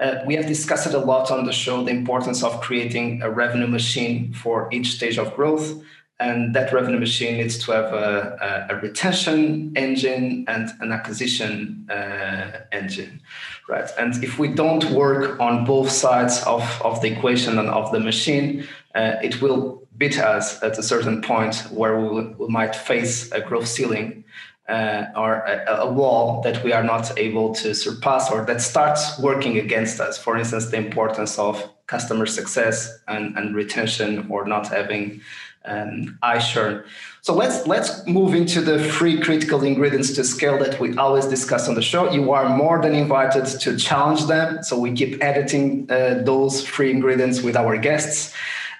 uh, 0.00 0.16
we 0.26 0.34
have 0.34 0.46
discussed 0.46 0.88
it 0.88 0.94
a 0.94 0.98
lot 0.98 1.30
on 1.30 1.46
the 1.46 1.52
show 1.52 1.84
the 1.84 1.92
importance 1.92 2.42
of 2.42 2.60
creating 2.60 3.22
a 3.22 3.30
revenue 3.30 3.68
machine 3.68 4.32
for 4.32 4.68
each 4.72 4.96
stage 4.96 5.18
of 5.18 5.32
growth 5.36 5.80
and 6.18 6.54
that 6.54 6.72
revenue 6.72 6.98
machine 6.98 7.36
needs 7.36 7.58
to 7.58 7.72
have 7.72 7.92
a, 7.92 8.66
a, 8.70 8.74
a 8.74 8.80
retention 8.80 9.72
engine 9.76 10.44
and 10.48 10.70
an 10.80 10.92
acquisition 10.92 11.86
uh, 11.90 12.60
engine 12.72 13.20
right? 13.68 13.90
And 13.98 14.22
if 14.22 14.38
we 14.38 14.48
don't 14.48 14.84
work 14.92 15.38
on 15.40 15.64
both 15.64 15.90
sides 15.90 16.42
of, 16.44 16.62
of 16.82 17.00
the 17.02 17.08
equation 17.08 17.58
and 17.58 17.68
of 17.68 17.92
the 17.92 18.00
machine 18.00 18.66
uh, 18.94 19.16
it 19.22 19.42
will 19.42 19.86
beat 19.98 20.18
us 20.18 20.62
at 20.62 20.78
a 20.78 20.82
certain 20.82 21.22
point 21.22 21.56
where 21.70 21.98
we, 21.98 22.22
we 22.38 22.48
might 22.48 22.74
face 22.74 23.30
a 23.32 23.40
growth 23.40 23.68
ceiling 23.68 24.24
uh, 24.68 25.04
or 25.14 25.34
a, 25.44 25.76
a, 25.80 25.92
wall 25.92 26.42
that 26.42 26.62
we 26.64 26.72
are 26.72 26.82
not 26.82 27.16
able 27.18 27.54
to 27.54 27.74
surpass 27.74 28.30
or 28.30 28.44
that 28.44 28.60
starts 28.60 29.18
working 29.20 29.58
against 29.58 30.00
us. 30.00 30.18
For 30.18 30.36
instance 30.36 30.66
the 30.66 30.76
importance 30.76 31.38
of 31.38 31.70
customer 31.86 32.26
success 32.26 32.98
and, 33.06 33.36
and 33.38 33.54
retention 33.54 34.26
or 34.28 34.44
not 34.44 34.68
having 34.68 35.20
um, 35.66 36.18
iSure. 36.22 36.84
So 37.20 37.34
let's 37.34 37.66
let's 37.66 38.06
move 38.06 38.34
into 38.34 38.60
the 38.60 38.78
three 38.92 39.20
critical 39.20 39.62
ingredients 39.64 40.12
to 40.12 40.24
scale 40.24 40.58
that 40.58 40.78
we 40.80 40.96
always 40.96 41.26
discuss 41.26 41.68
on 41.68 41.74
the 41.74 41.82
show. 41.82 42.10
You 42.10 42.32
are 42.32 42.48
more 42.48 42.80
than 42.80 42.94
invited 42.94 43.46
to 43.46 43.76
challenge 43.76 44.26
them. 44.26 44.62
So 44.62 44.78
we 44.78 44.92
keep 44.92 45.22
editing 45.22 45.90
uh, 45.90 46.22
those 46.24 46.66
three 46.66 46.90
ingredients 46.90 47.42
with 47.42 47.56
our 47.56 47.76
guests. 47.76 48.32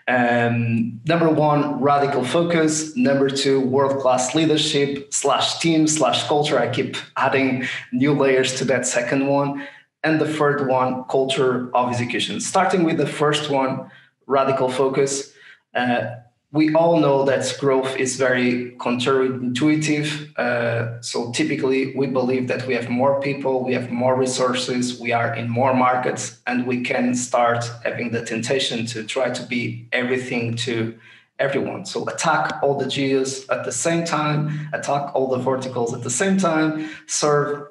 Um, 0.09 1.01
number 1.05 1.29
one, 1.29 1.81
radical 1.81 2.25
focus. 2.25 2.97
Number 2.97 3.29
two, 3.29 3.61
world 3.61 4.01
class 4.01 4.35
leadership 4.35 5.13
slash 5.13 5.59
team 5.59 5.89
slash 5.89 6.29
culture. 6.29 6.59
I 6.59 6.69
keep 6.69 6.97
adding 7.17 7.67
new 7.93 8.13
layers 8.13 8.55
to 8.59 8.65
that 8.67 8.87
second 8.87 9.27
one. 9.27 9.67
And 10.05 10.21
the 10.21 10.33
third 10.33 10.69
one, 10.69 11.03
culture 11.11 11.75
of 11.75 11.91
execution. 11.91 12.39
Starting 12.41 12.85
with 12.85 12.99
the 12.99 13.09
first 13.09 13.51
one, 13.51 13.91
radical 14.27 14.69
focus. 14.69 15.33
Uh, 15.75 16.15
we 16.53 16.73
all 16.75 17.01
know 17.01 17.25
that 17.25 17.57
growth 17.59 17.97
is 17.97 18.17
very 18.17 18.73
counterintuitive. 18.79 20.39
Uh, 20.39 21.01
so 21.03 21.33
typically, 21.33 21.95
we 21.97 22.07
believe 22.07 22.47
that 22.49 22.67
we 22.67 22.75
have 22.75 22.89
more 22.89 23.21
people, 23.21 23.65
we 23.65 23.75
have 23.75 23.91
more 23.91 24.17
resources, 24.17 25.01
we 25.01 25.13
are 25.13 25.35
in 25.35 25.49
more 25.49 25.75
markets, 25.75 26.41
and 26.47 26.67
we 26.67 26.83
can 26.83 27.15
start 27.15 27.69
having 27.83 28.13
the 28.13 28.25
temptation 28.25 28.87
to 28.87 29.03
try 29.03 29.31
to 29.31 29.43
be 29.45 29.89
everything 29.93 30.55
to 30.57 30.97
everyone. 31.39 31.85
So 31.85 32.09
attack 32.09 32.63
all 32.63 32.79
the 32.79 32.87
geos 32.87 33.49
at 33.49 33.65
the 33.65 33.73
same 33.73 34.05
time, 34.05 34.71
attack 34.73 35.15
all 35.15 35.29
the 35.29 35.39
verticals 35.39 35.93
at 35.95 36.03
the 36.03 36.11
same 36.11 36.39
time, 36.39 36.89
serve 37.07 37.69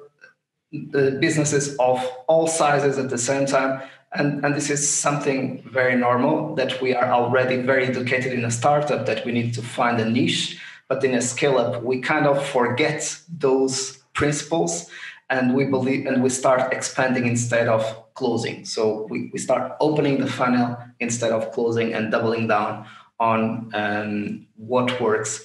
the 0.70 1.18
businesses 1.20 1.76
of 1.78 1.98
all 2.28 2.46
sizes 2.46 2.98
at 2.98 3.08
the 3.08 3.18
same 3.18 3.46
time 3.46 3.80
and, 4.18 4.44
and 4.44 4.54
this 4.54 4.70
is 4.70 4.88
something 4.88 5.62
very 5.70 5.96
normal 5.96 6.54
that 6.56 6.80
we 6.80 6.94
are 6.94 7.10
already 7.12 7.56
very 7.62 7.86
educated 7.86 8.32
in 8.32 8.44
a 8.44 8.50
startup 8.50 9.06
that 9.06 9.24
we 9.24 9.32
need 9.32 9.54
to 9.54 9.62
find 9.62 10.00
a 10.00 10.08
niche. 10.08 10.60
But 10.88 11.04
in 11.04 11.14
a 11.14 11.20
scale 11.20 11.58
up, 11.58 11.82
we 11.82 12.00
kind 12.00 12.26
of 12.26 12.44
forget 12.46 13.18
those 13.28 13.98
principles 14.14 14.88
and 15.28 15.54
we 15.54 15.64
believe 15.64 16.06
and 16.06 16.22
we 16.22 16.30
start 16.30 16.72
expanding 16.72 17.26
instead 17.26 17.68
of 17.68 17.82
closing. 18.14 18.64
So 18.64 19.06
we, 19.10 19.30
we 19.32 19.38
start 19.38 19.76
opening 19.80 20.20
the 20.20 20.26
funnel 20.26 20.76
instead 21.00 21.32
of 21.32 21.52
closing 21.52 21.92
and 21.92 22.10
doubling 22.10 22.48
down 22.48 22.86
on 23.18 23.70
um, 23.74 24.46
what 24.56 25.00
works. 25.00 25.44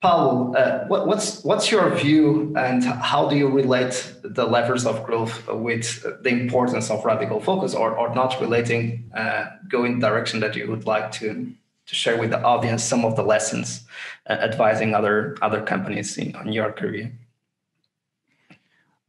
Paulo, 0.00 0.54
uh, 0.54 0.86
what, 0.86 1.08
what's 1.08 1.42
what's 1.42 1.72
your 1.72 1.90
view, 1.90 2.54
and 2.56 2.84
how 2.84 3.28
do 3.28 3.36
you 3.36 3.48
relate 3.48 4.14
the 4.22 4.44
levers 4.44 4.86
of 4.86 5.02
growth 5.04 5.46
with 5.48 6.04
the 6.22 6.28
importance 6.28 6.88
of 6.88 7.04
radical 7.04 7.40
focus, 7.40 7.74
or, 7.74 7.96
or 7.98 8.14
not 8.14 8.40
relating, 8.40 9.10
uh, 9.16 9.46
going 9.68 9.98
direction 9.98 10.38
that 10.40 10.54
you 10.54 10.68
would 10.70 10.86
like 10.86 11.10
to 11.12 11.52
to 11.86 11.94
share 11.94 12.16
with 12.16 12.30
the 12.30 12.40
audience 12.42 12.84
some 12.84 13.04
of 13.04 13.16
the 13.16 13.22
lessons 13.22 13.84
uh, 14.30 14.34
advising 14.34 14.94
other 14.94 15.36
other 15.42 15.62
companies 15.62 16.16
in 16.16 16.36
on 16.36 16.52
your 16.52 16.70
career? 16.70 17.10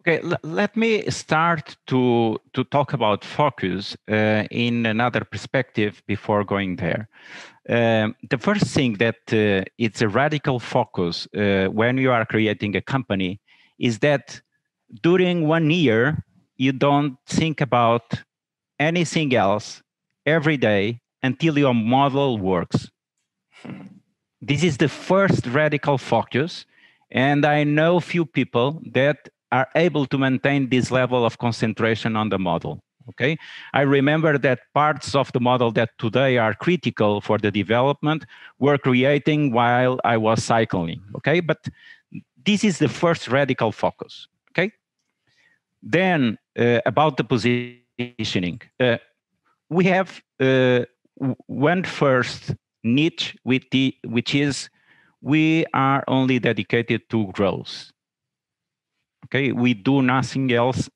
Okay, 0.01 0.21
l- 0.23 0.39
let 0.41 0.75
me 0.75 1.03
start 1.11 1.77
to 1.85 2.39
to 2.53 2.63
talk 2.63 2.93
about 2.93 3.23
focus 3.23 3.95
uh, 4.09 4.43
in 4.49 4.85
another 4.87 5.23
perspective 5.23 6.01
before 6.07 6.43
going 6.43 6.77
there. 6.77 7.07
Um, 7.69 8.15
the 8.27 8.39
first 8.39 8.65
thing 8.65 8.93
that 8.93 9.21
uh, 9.31 9.63
it's 9.77 10.01
a 10.01 10.07
radical 10.07 10.59
focus 10.59 11.27
uh, 11.37 11.67
when 11.67 11.99
you 11.99 12.11
are 12.11 12.25
creating 12.25 12.75
a 12.75 12.81
company 12.81 13.39
is 13.77 13.99
that 13.99 14.41
during 15.03 15.47
one 15.47 15.69
year 15.69 16.25
you 16.57 16.71
don't 16.71 17.17
think 17.27 17.61
about 17.61 18.23
anything 18.79 19.35
else 19.35 19.83
every 20.25 20.57
day 20.57 20.99
until 21.21 21.59
your 21.59 21.75
model 21.75 22.39
works. 22.39 22.89
This 24.41 24.63
is 24.63 24.77
the 24.77 24.89
first 24.89 25.45
radical 25.45 25.99
focus, 25.99 26.65
and 27.11 27.45
I 27.45 27.65
know 27.65 27.99
few 27.99 28.25
people 28.25 28.81
that 28.93 29.29
are 29.51 29.67
able 29.75 30.07
to 30.07 30.17
maintain 30.17 30.69
this 30.69 30.89
level 30.89 31.23
of 31.23 31.37
concentration 31.37 32.15
on 32.15 32.29
the 32.29 32.39
model 32.39 32.81
okay? 33.09 33.37
I 33.73 33.81
remember 33.81 34.37
that 34.37 34.59
parts 34.73 35.15
of 35.15 35.31
the 35.31 35.39
model 35.39 35.71
that 35.71 35.97
today 35.97 36.37
are 36.37 36.53
critical 36.53 37.21
for 37.21 37.37
the 37.37 37.51
development 37.51 38.25
were 38.59 38.77
creating 38.77 39.51
while 39.51 39.99
i 40.03 40.17
was 40.17 40.43
cycling 40.43 41.01
okay? 41.15 41.39
But 41.39 41.67
this 42.45 42.63
is 42.63 42.79
the 42.79 42.89
first 42.89 43.27
radical 43.27 43.71
focus 43.71 44.27
okay? 44.51 44.71
Then 45.81 46.37
uh, 46.57 46.81
about 46.85 47.17
the 47.17 47.23
positioning 47.23 48.61
uh, 48.79 48.97
we 49.69 49.85
have 49.85 50.21
uh, 50.39 50.85
one 51.47 51.83
first 51.83 52.55
niche 52.83 53.35
with 53.43 53.63
the, 53.71 53.95
which 54.05 54.33
is 54.33 54.69
we 55.21 55.65
are 55.73 56.03
only 56.07 56.39
dedicated 56.39 57.09
to 57.09 57.27
growth 57.33 57.91
okay? 59.25 59.51
We 59.51 59.73
do 59.73 60.01
nothing 60.01 60.51
else 60.51 60.89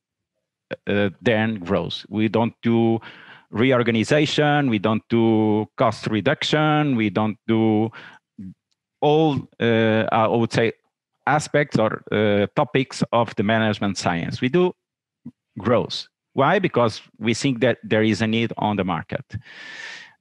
uh, 0.87 1.09
then 1.21 1.55
growth. 1.55 2.05
We 2.09 2.27
don't 2.27 2.53
do 2.61 2.99
reorganization, 3.51 4.69
we 4.69 4.79
don't 4.79 5.03
do 5.09 5.67
cost 5.77 6.07
reduction, 6.07 6.95
we 6.95 7.09
don't 7.09 7.37
do 7.47 7.91
all, 9.01 9.47
uh, 9.59 10.05
I 10.11 10.27
would 10.27 10.51
say, 10.51 10.73
aspects 11.27 11.77
or 11.77 12.03
uh, 12.11 12.47
topics 12.55 13.03
of 13.11 13.35
the 13.35 13.43
management 13.43 13.97
science. 13.97 14.41
We 14.41 14.49
do 14.49 14.73
growth. 15.57 16.07
Why? 16.33 16.59
Because 16.59 17.01
we 17.19 17.33
think 17.33 17.59
that 17.61 17.77
there 17.83 18.03
is 18.03 18.21
a 18.21 18.27
need 18.27 18.51
on 18.57 18.75
the 18.75 18.83
market. 18.83 19.25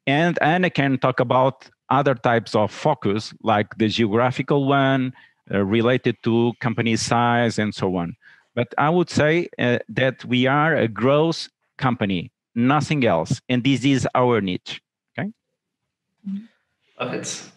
And, 0.07 0.39
Ana 0.43 0.69
can 0.69 0.99
talk 0.99 1.21
about 1.21 1.71
other 1.89 2.15
types 2.15 2.55
of 2.55 2.71
focus, 2.71 3.33
like 3.43 3.69
the 3.79 3.89
geographical 3.89 4.67
one, 4.67 5.13
uh, 5.51 5.65
related 5.65 6.17
to 6.25 6.53
company 6.61 6.97
size 6.97 7.59
and 7.59 7.75
so 7.75 7.97
on. 7.97 8.15
But 8.55 8.75
I 8.79 8.91
would 8.91 9.11
say 9.11 9.49
uh, 9.59 9.79
that 9.89 10.25
we 10.25 10.47
are 10.47 10.77
a 10.77 10.89
growth 10.89 11.49
company, 11.79 12.31
nothing 12.55 13.05
else. 13.05 13.41
And 13.49 13.65
this 13.65 13.85
is 13.85 14.07
our 14.15 14.41
niche. 14.41 14.83
Okay. 15.19 15.33
Love 17.01 17.15
it. 17.15 17.53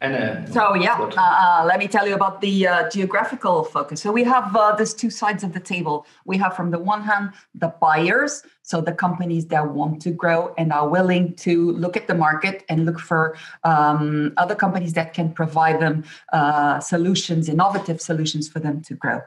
And 0.00 0.14
uh, 0.14 0.52
so 0.52 0.74
yeah, 0.74 0.96
uh, 0.96 1.10
uh, 1.16 1.64
let 1.66 1.80
me 1.80 1.88
tell 1.88 2.06
you 2.06 2.14
about 2.14 2.40
the 2.40 2.68
uh, 2.68 2.88
geographical 2.88 3.64
focus. 3.64 4.00
So 4.00 4.12
we 4.12 4.22
have 4.22 4.54
uh, 4.54 4.76
these 4.76 4.94
two 4.94 5.10
sides 5.10 5.42
of 5.42 5.54
the 5.54 5.60
table. 5.60 6.06
We 6.24 6.38
have 6.38 6.54
from 6.54 6.70
the 6.70 6.78
one 6.78 7.02
hand 7.02 7.32
the 7.52 7.74
buyers, 7.80 8.44
so 8.62 8.80
the 8.80 8.92
companies 8.92 9.46
that 9.46 9.74
want 9.74 10.00
to 10.02 10.12
grow 10.12 10.54
and 10.56 10.72
are 10.72 10.88
willing 10.88 11.34
to 11.36 11.72
look 11.72 11.96
at 11.96 12.06
the 12.06 12.14
market 12.14 12.64
and 12.68 12.86
look 12.86 13.00
for 13.00 13.36
um, 13.64 14.34
other 14.36 14.54
companies 14.54 14.92
that 14.92 15.14
can 15.14 15.32
provide 15.32 15.80
them 15.80 16.04
uh, 16.32 16.78
solutions, 16.78 17.48
innovative 17.48 18.00
solutions 18.00 18.48
for 18.48 18.60
them 18.60 18.80
to 18.82 18.94
grow. 18.94 19.20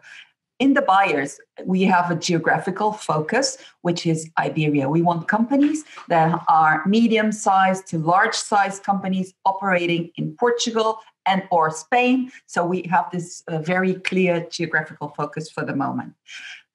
In 0.62 0.76
the 0.76 0.84
buyers, 0.84 1.40
we 1.66 1.82
have 1.86 2.12
a 2.12 2.16
geographical 2.16 2.92
focus, 2.92 3.58
which 3.82 4.06
is 4.06 4.30
Iberia. 4.38 4.88
We 4.88 5.02
want 5.02 5.28
companies 5.28 5.84
that 6.08 6.40
are 6.48 6.84
medium 6.86 7.32
sized 7.32 7.88
to 7.88 7.98
large 7.98 8.36
sized 8.36 8.84
companies 8.84 9.34
operating 9.44 10.12
in 10.18 10.36
Portugal 10.40 11.00
and 11.26 11.42
or 11.50 11.72
Spain. 11.72 12.32
So 12.46 12.64
we 12.64 12.84
have 12.92 13.10
this 13.12 13.44
uh, 13.48 13.58
very 13.58 13.96
clear 13.96 14.46
geographical 14.52 15.08
focus 15.18 15.50
for 15.50 15.66
the 15.66 15.76
moment. 15.76 16.14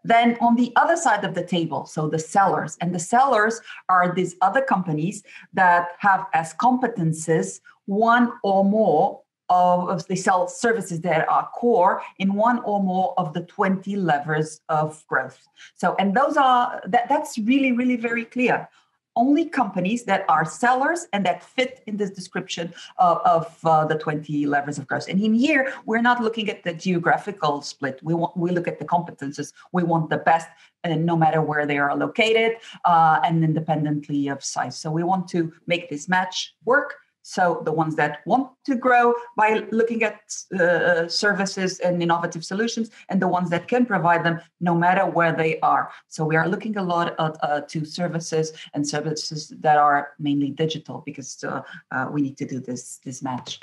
Then 0.02 0.36
on 0.40 0.56
the 0.56 0.72
other 0.74 0.96
side 0.96 1.22
of 1.22 1.34
the 1.34 1.46
table, 1.46 1.86
so 1.86 2.08
the 2.08 2.18
sellers, 2.18 2.76
and 2.80 2.92
the 2.92 2.98
sellers 2.98 3.60
are 3.88 4.12
these 4.12 4.34
other 4.42 4.62
companies 4.62 5.22
that 5.54 5.90
have 5.98 6.26
as 6.34 6.54
competences 6.54 7.60
one 7.84 8.32
or 8.42 8.64
more 8.64 9.22
of 9.48 10.06
they 10.06 10.16
sell 10.16 10.48
services 10.48 11.00
that 11.00 11.28
are 11.28 11.48
core 11.54 12.02
in 12.18 12.34
one 12.34 12.58
or 12.60 12.82
more 12.82 13.14
of 13.18 13.32
the 13.32 13.42
20 13.42 13.96
levers 13.96 14.60
of 14.68 15.06
growth 15.06 15.46
so 15.74 15.94
and 15.98 16.14
those 16.14 16.36
are 16.36 16.80
that 16.86 17.08
that's 17.08 17.38
really 17.38 17.72
really 17.72 17.96
very 17.96 18.24
clear 18.24 18.68
only 19.16 19.46
companies 19.46 20.04
that 20.04 20.24
are 20.28 20.44
sellers 20.44 21.06
and 21.12 21.24
that 21.26 21.42
fit 21.42 21.82
in 21.86 21.96
this 21.96 22.10
description 22.10 22.72
of, 22.98 23.18
of 23.24 23.58
uh, 23.64 23.84
the 23.86 23.96
20 23.96 24.46
levers 24.46 24.78
of 24.78 24.86
growth. 24.86 25.08
And 25.08 25.20
in 25.20 25.34
here, 25.34 25.72
we're 25.86 26.02
not 26.02 26.22
looking 26.22 26.50
at 26.50 26.62
the 26.62 26.74
geographical 26.74 27.62
split. 27.62 27.98
We 28.02 28.14
want 28.14 28.36
we 28.36 28.50
look 28.50 28.68
at 28.68 28.78
the 28.78 28.84
competences. 28.84 29.52
We 29.72 29.82
want 29.82 30.10
the 30.10 30.18
best, 30.18 30.48
and 30.84 31.06
no 31.06 31.16
matter 31.16 31.40
where 31.40 31.66
they 31.66 31.78
are 31.78 31.96
located, 31.96 32.58
uh, 32.84 33.20
and 33.24 33.42
independently 33.42 34.28
of 34.28 34.44
size. 34.44 34.78
So 34.78 34.90
we 34.90 35.02
want 35.02 35.28
to 35.28 35.52
make 35.66 35.88
this 35.88 36.08
match 36.08 36.54
work 36.64 36.94
so 37.26 37.60
the 37.64 37.72
ones 37.72 37.96
that 37.96 38.20
want 38.24 38.50
to 38.64 38.76
grow 38.76 39.12
by 39.36 39.66
looking 39.72 40.04
at 40.04 40.20
uh, 40.60 41.08
services 41.08 41.80
and 41.80 42.00
innovative 42.00 42.44
solutions, 42.44 42.88
and 43.08 43.20
the 43.20 43.26
ones 43.26 43.50
that 43.50 43.66
can 43.66 43.84
provide 43.84 44.22
them 44.24 44.38
no 44.60 44.76
matter 44.76 45.04
where 45.04 45.32
they 45.32 45.58
are. 45.58 45.90
So 46.06 46.24
we 46.24 46.36
are 46.36 46.48
looking 46.48 46.76
a 46.76 46.84
lot 46.84 47.16
at, 47.18 47.36
uh, 47.42 47.60
to 47.62 47.84
services 47.84 48.52
and 48.74 48.86
services 48.86 49.52
that 49.58 49.76
are 49.76 50.12
mainly 50.20 50.50
digital 50.50 51.02
because 51.04 51.42
uh, 51.42 51.62
uh 51.90 52.06
we 52.12 52.22
need 52.22 52.36
to 52.36 52.46
do 52.46 52.60
this 52.60 53.00
this 53.04 53.22
match. 53.22 53.58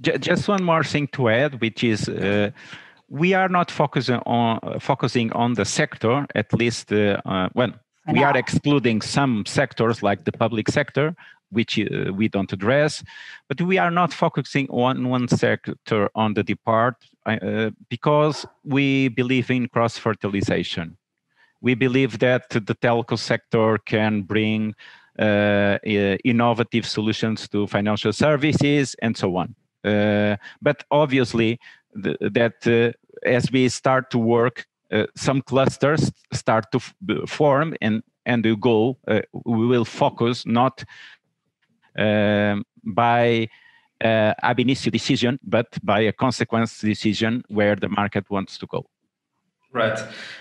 Just 0.00 0.48
one 0.48 0.64
more 0.64 0.82
thing 0.82 1.06
to 1.08 1.28
add, 1.28 1.60
which 1.60 1.84
is 1.84 2.08
uh, 2.08 2.50
we 3.08 3.34
are 3.34 3.50
not 3.50 3.70
focusing 3.70 4.22
on 4.24 4.80
focusing 4.80 5.32
on 5.32 5.52
the 5.52 5.66
sector. 5.66 6.26
At 6.34 6.50
least, 6.54 6.92
uh, 6.92 7.20
well, 7.54 7.72
we 8.12 8.24
are 8.24 8.36
excluding 8.36 9.02
some 9.02 9.44
sectors 9.46 10.02
like 10.02 10.24
the 10.24 10.32
public 10.32 10.70
sector 10.70 11.14
which 11.50 11.78
uh, 11.78 12.12
we 12.12 12.28
don't 12.28 12.52
address. 12.52 13.02
But 13.48 13.60
we 13.60 13.78
are 13.78 13.90
not 13.90 14.12
focusing 14.12 14.68
on 14.70 15.08
one 15.08 15.28
sector 15.28 16.10
on 16.14 16.34
the 16.34 16.42
depart 16.42 16.96
uh, 17.26 17.70
because 17.88 18.46
we 18.64 19.08
believe 19.08 19.50
in 19.50 19.68
cross 19.68 19.98
fertilization. 19.98 20.96
We 21.60 21.74
believe 21.74 22.18
that 22.20 22.48
the 22.50 22.60
telco 22.60 23.18
sector 23.18 23.78
can 23.78 24.22
bring 24.22 24.74
uh, 25.18 25.78
innovative 26.24 26.86
solutions 26.86 27.48
to 27.48 27.66
financial 27.66 28.12
services 28.12 28.96
and 29.02 29.16
so 29.16 29.36
on. 29.36 29.54
Uh, 29.84 30.36
but 30.62 30.84
obviously, 30.90 31.58
that 31.94 32.66
uh, 32.66 32.92
as 33.28 33.50
we 33.52 33.68
start 33.68 34.10
to 34.10 34.18
work, 34.18 34.66
uh, 34.92 35.06
some 35.16 35.42
clusters 35.42 36.10
start 36.32 36.66
to 36.72 36.80
form 37.26 37.74
and 37.80 38.02
and 38.26 38.44
the 38.44 38.54
goal 38.56 38.98
we 39.32 39.66
will 39.66 39.84
focus 39.84 40.44
not 40.44 40.84
um, 42.00 42.64
by 42.84 43.48
uh, 44.02 44.32
ab 44.42 44.58
initio 44.58 44.90
decision, 44.90 45.38
but 45.42 45.66
by 45.82 46.00
a 46.00 46.12
consequence 46.12 46.80
decision 46.80 47.42
where 47.48 47.76
the 47.76 47.88
market 47.88 48.28
wants 48.30 48.58
to 48.58 48.66
go. 48.66 48.86
Right, 49.72 50.00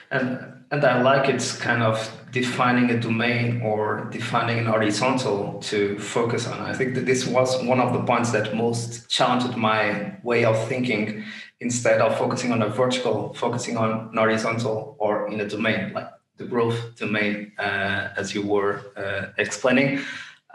and 0.09 0.39
and 0.71 0.83
I 0.83 1.01
like 1.03 1.29
it's 1.29 1.55
kind 1.55 1.83
of 1.83 1.95
defining 2.31 2.89
a 2.89 2.99
domain 2.99 3.61
or 3.61 4.07
defining 4.11 4.57
an 4.57 4.65
horizontal 4.65 5.59
to 5.63 5.99
focus 5.99 6.47
on. 6.47 6.59
I 6.61 6.73
think 6.73 6.95
that 6.95 7.05
this 7.05 7.27
was 7.27 7.63
one 7.63 7.79
of 7.79 7.93
the 7.93 8.03
points 8.03 8.31
that 8.31 8.55
most 8.55 9.07
challenged 9.07 9.55
my 9.55 10.17
way 10.23 10.45
of 10.45 10.57
thinking. 10.67 11.23
Instead 11.61 11.99
of 11.99 12.17
focusing 12.17 12.53
on 12.53 12.61
a 12.61 12.69
vertical, 12.69 13.33
focusing 13.33 13.75
on 13.75 13.91
an 13.91 14.17
horizontal 14.17 14.95
or 14.97 15.27
in 15.29 15.41
a 15.41 15.47
domain 15.47 15.91
like 15.93 16.07
the 16.37 16.45
growth 16.45 16.95
domain, 16.95 17.51
uh, 17.59 18.07
as 18.15 18.33
you 18.33 18.41
were 18.41 18.81
uh, 18.95 19.33
explaining. 19.37 19.99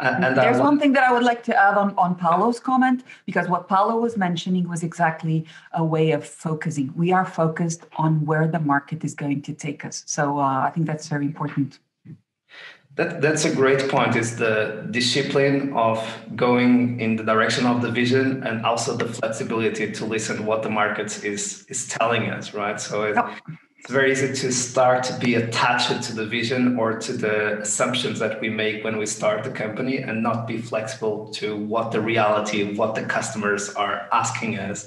And 0.01 0.37
There's 0.37 0.59
one 0.59 0.81
thing 0.81 0.93
that 0.95 1.05
I 1.05 1.13
would 1.13 1.23
like 1.23 1.45
to 1.45 1.57
add 1.57 1.77
on, 1.79 1.95
on 1.97 2.17
Paulo's 2.17 2.59
comment, 2.59 3.05
because 3.27 3.49
what 3.49 3.69
Paulo 3.69 4.01
was 4.01 4.17
mentioning 4.17 4.69
was 4.69 4.83
exactly 4.83 5.47
a 5.73 5.85
way 5.85 6.11
of 6.11 6.27
focusing. 6.27 6.93
We 6.97 7.13
are 7.13 7.25
focused 7.25 7.87
on 7.97 8.27
where 8.27 8.49
the 8.49 8.59
market 8.59 9.05
is 9.05 9.15
going 9.15 9.43
to 9.43 9.53
take 9.53 9.85
us. 9.85 10.03
So 10.07 10.41
uh, 10.41 10.65
I 10.67 10.71
think 10.71 10.87
that's 10.87 11.07
very 11.07 11.25
important. 11.25 11.79
That, 12.97 13.21
that's 13.21 13.45
a 13.45 13.53
great 13.53 13.89
point 13.89 14.15
is 14.15 14.37
the 14.37 14.87
discipline 14.91 15.73
of 15.75 15.99
going 16.37 17.01
in 17.01 17.17
the 17.17 17.25
direction 17.25 17.67
of 17.67 17.83
the 17.83 17.91
vision 17.91 18.45
and 18.45 18.65
also 18.65 18.97
the 18.97 19.07
flexibility 19.07 19.91
to 19.91 20.05
listen 20.05 20.47
what 20.47 20.63
the 20.63 20.71
market 20.71 21.25
is 21.25 21.67
is 21.69 21.89
telling 21.89 22.31
us 22.31 22.55
right 22.55 22.81
so 22.81 23.03
it, 23.03 23.17
it's 23.85 23.93
very 23.93 24.13
easy 24.13 24.33
to 24.33 24.51
start 24.51 25.05
to 25.05 25.13
be 25.19 25.35
attached 25.35 26.03
to 26.03 26.15
the 26.15 26.25
vision 26.25 26.79
or 26.79 26.99
to 26.99 27.13
the 27.13 27.61
assumptions 27.61 28.19
that 28.19 28.41
we 28.41 28.49
make 28.49 28.83
when 28.83 28.97
we 28.97 29.05
start 29.05 29.45
the 29.45 29.51
company 29.51 29.99
and 29.99 30.23
not 30.23 30.47
be 30.47 30.57
flexible 30.57 31.29
to 31.29 31.55
what 31.55 31.93
the 31.93 32.01
reality 32.01 32.75
what 32.77 32.95
the 32.95 33.03
customers 33.03 33.75
are 33.75 34.09
asking 34.11 34.59
us. 34.59 34.87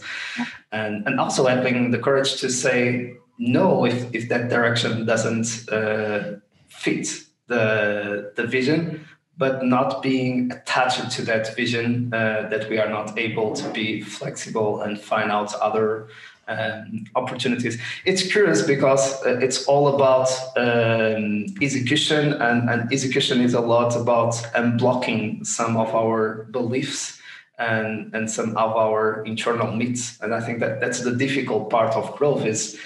And 0.71 1.05
and 1.05 1.19
also 1.19 1.45
having 1.45 1.91
the 1.91 1.99
courage 1.99 2.41
to 2.41 2.49
say 2.49 3.13
no 3.37 3.85
if, 3.85 4.15
if 4.15 4.29
that 4.29 4.49
direction 4.49 5.05
doesn't 5.05 5.71
uh, 5.71 6.39
fit 6.67 7.07
the 7.45 8.33
the 8.35 8.47
vision 8.47 9.05
but 9.37 9.63
not 9.63 10.01
being 10.01 10.51
attached 10.51 11.11
to 11.11 11.21
that 11.21 11.55
vision 11.55 12.11
uh, 12.11 12.47
that 12.49 12.67
we 12.67 12.79
are 12.79 12.89
not 12.89 13.15
able 13.19 13.53
to 13.53 13.69
be 13.69 14.01
flexible 14.01 14.81
and 14.81 14.99
find 14.99 15.31
out 15.31 15.53
other 15.61 16.07
um, 16.47 17.05
opportunities. 17.15 17.79
It's 18.05 18.31
curious 18.31 18.61
because 18.61 19.21
uh, 19.25 19.39
it's 19.39 19.65
all 19.65 19.95
about 19.95 20.29
um, 20.57 21.45
execution, 21.61 22.33
and, 22.33 22.69
and 22.69 22.91
execution 22.91 23.41
is 23.41 23.53
a 23.53 23.61
lot 23.61 23.95
about 23.95 24.33
unblocking 24.55 25.45
some 25.45 25.77
of 25.77 25.93
our 25.93 26.47
beliefs 26.51 27.19
and, 27.59 28.13
and 28.13 28.29
some 28.29 28.55
of 28.57 28.75
our 28.75 29.23
internal 29.25 29.71
myths. 29.71 30.19
And 30.21 30.33
I 30.33 30.41
think 30.41 30.59
that 30.59 30.79
that's 30.79 31.01
the 31.01 31.15
difficult 31.15 31.69
part 31.69 31.95
of 31.95 32.15
growth 32.15 32.45
is 32.45 32.79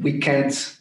we 0.00 0.18
can't 0.18 0.78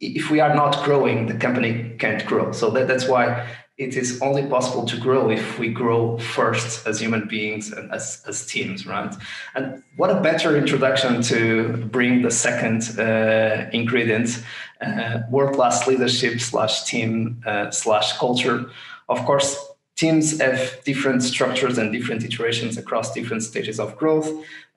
if 0.00 0.30
we 0.30 0.40
are 0.40 0.54
not 0.54 0.82
growing, 0.84 1.26
the 1.26 1.34
company 1.34 1.94
can't 1.98 2.24
grow. 2.24 2.52
So 2.52 2.70
that, 2.70 2.88
that's 2.88 3.06
why 3.06 3.46
it 3.80 3.96
is 3.96 4.20
only 4.20 4.44
possible 4.46 4.84
to 4.84 4.96
grow 4.98 5.30
if 5.30 5.58
we 5.58 5.68
grow 5.70 6.18
first 6.18 6.86
as 6.86 7.00
human 7.00 7.26
beings 7.26 7.72
and 7.72 7.90
as, 7.90 8.22
as 8.28 8.44
teams, 8.44 8.86
right? 8.86 9.14
And 9.54 9.82
what 9.96 10.10
a 10.10 10.20
better 10.20 10.54
introduction 10.54 11.22
to 11.22 11.88
bring 11.90 12.20
the 12.20 12.30
second 12.30 12.82
uh, 12.98 13.70
ingredient, 13.72 14.44
uh, 14.82 15.20
world-class 15.30 15.86
leadership 15.86 16.40
slash 16.40 16.84
team 16.84 17.42
uh, 17.46 17.70
slash 17.70 18.18
culture. 18.18 18.70
Of 19.08 19.24
course, 19.24 19.56
teams 19.96 20.38
have 20.40 20.84
different 20.84 21.22
structures 21.22 21.78
and 21.78 21.90
different 21.90 22.22
iterations 22.22 22.76
across 22.76 23.14
different 23.14 23.42
stages 23.42 23.80
of 23.80 23.96
growth. 23.96 24.28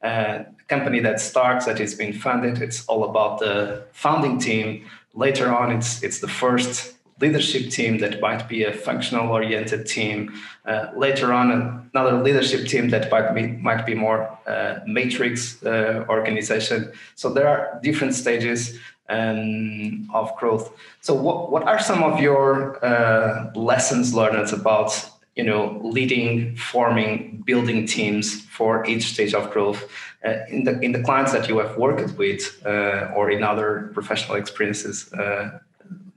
Uh, 0.01 0.43
a 0.61 0.63
company 0.69 1.01
that 1.01 1.19
starts, 1.19 1.65
that 1.65 1.81
is 1.81 1.93
being 1.93 2.13
funded, 2.13 2.61
it's 2.61 2.85
all 2.85 3.03
about 3.03 3.39
the 3.39 3.83
founding 3.91 4.39
team. 4.39 4.85
Later 5.13 5.53
on, 5.53 5.71
it's 5.71 6.01
it's 6.01 6.19
the 6.19 6.27
first 6.27 6.95
leadership 7.19 7.69
team 7.69 7.99
that 7.99 8.19
might 8.21 8.47
be 8.47 8.63
a 8.63 8.73
functional 8.73 9.29
oriented 9.29 9.85
team. 9.85 10.33
Uh, 10.65 10.87
later 10.95 11.31
on, 11.33 11.89
another 11.93 12.21
leadership 12.21 12.67
team 12.67 12.89
that 12.89 13.11
might 13.11 13.33
be, 13.33 13.47
might 13.47 13.85
be 13.85 13.93
more 13.93 14.37
uh, 14.47 14.79
matrix 14.85 15.63
uh, 15.63 16.05
organization. 16.09 16.91
So 17.15 17.31
there 17.33 17.47
are 17.47 17.79
different 17.83 18.15
stages 18.15 18.79
um, 19.09 20.09
of 20.13 20.35
growth. 20.37 20.73
So 21.01 21.13
what, 21.13 21.51
what 21.51 21.63
are 21.63 21.79
some 21.79 22.03
of 22.03 22.19
your 22.19 22.83
uh, 22.83 23.51
lessons 23.55 24.13
learned 24.13 24.51
about 24.51 25.09
you 25.35 25.43
know 25.43 25.79
leading 25.83 26.55
forming 26.55 27.41
building 27.45 27.87
teams 27.87 28.41
for 28.45 28.85
each 28.85 29.13
stage 29.13 29.33
of 29.33 29.49
growth 29.51 29.89
uh, 30.25 30.35
in 30.47 30.63
the 30.63 30.79
in 30.81 30.91
the 30.91 31.01
clients 31.01 31.31
that 31.31 31.49
you 31.49 31.57
have 31.57 31.75
worked 31.75 32.17
with 32.17 32.61
uh, 32.65 33.11
or 33.15 33.31
in 33.31 33.43
other 33.43 33.89
professional 33.93 34.37
experiences 34.37 35.11
uh, 35.13 35.59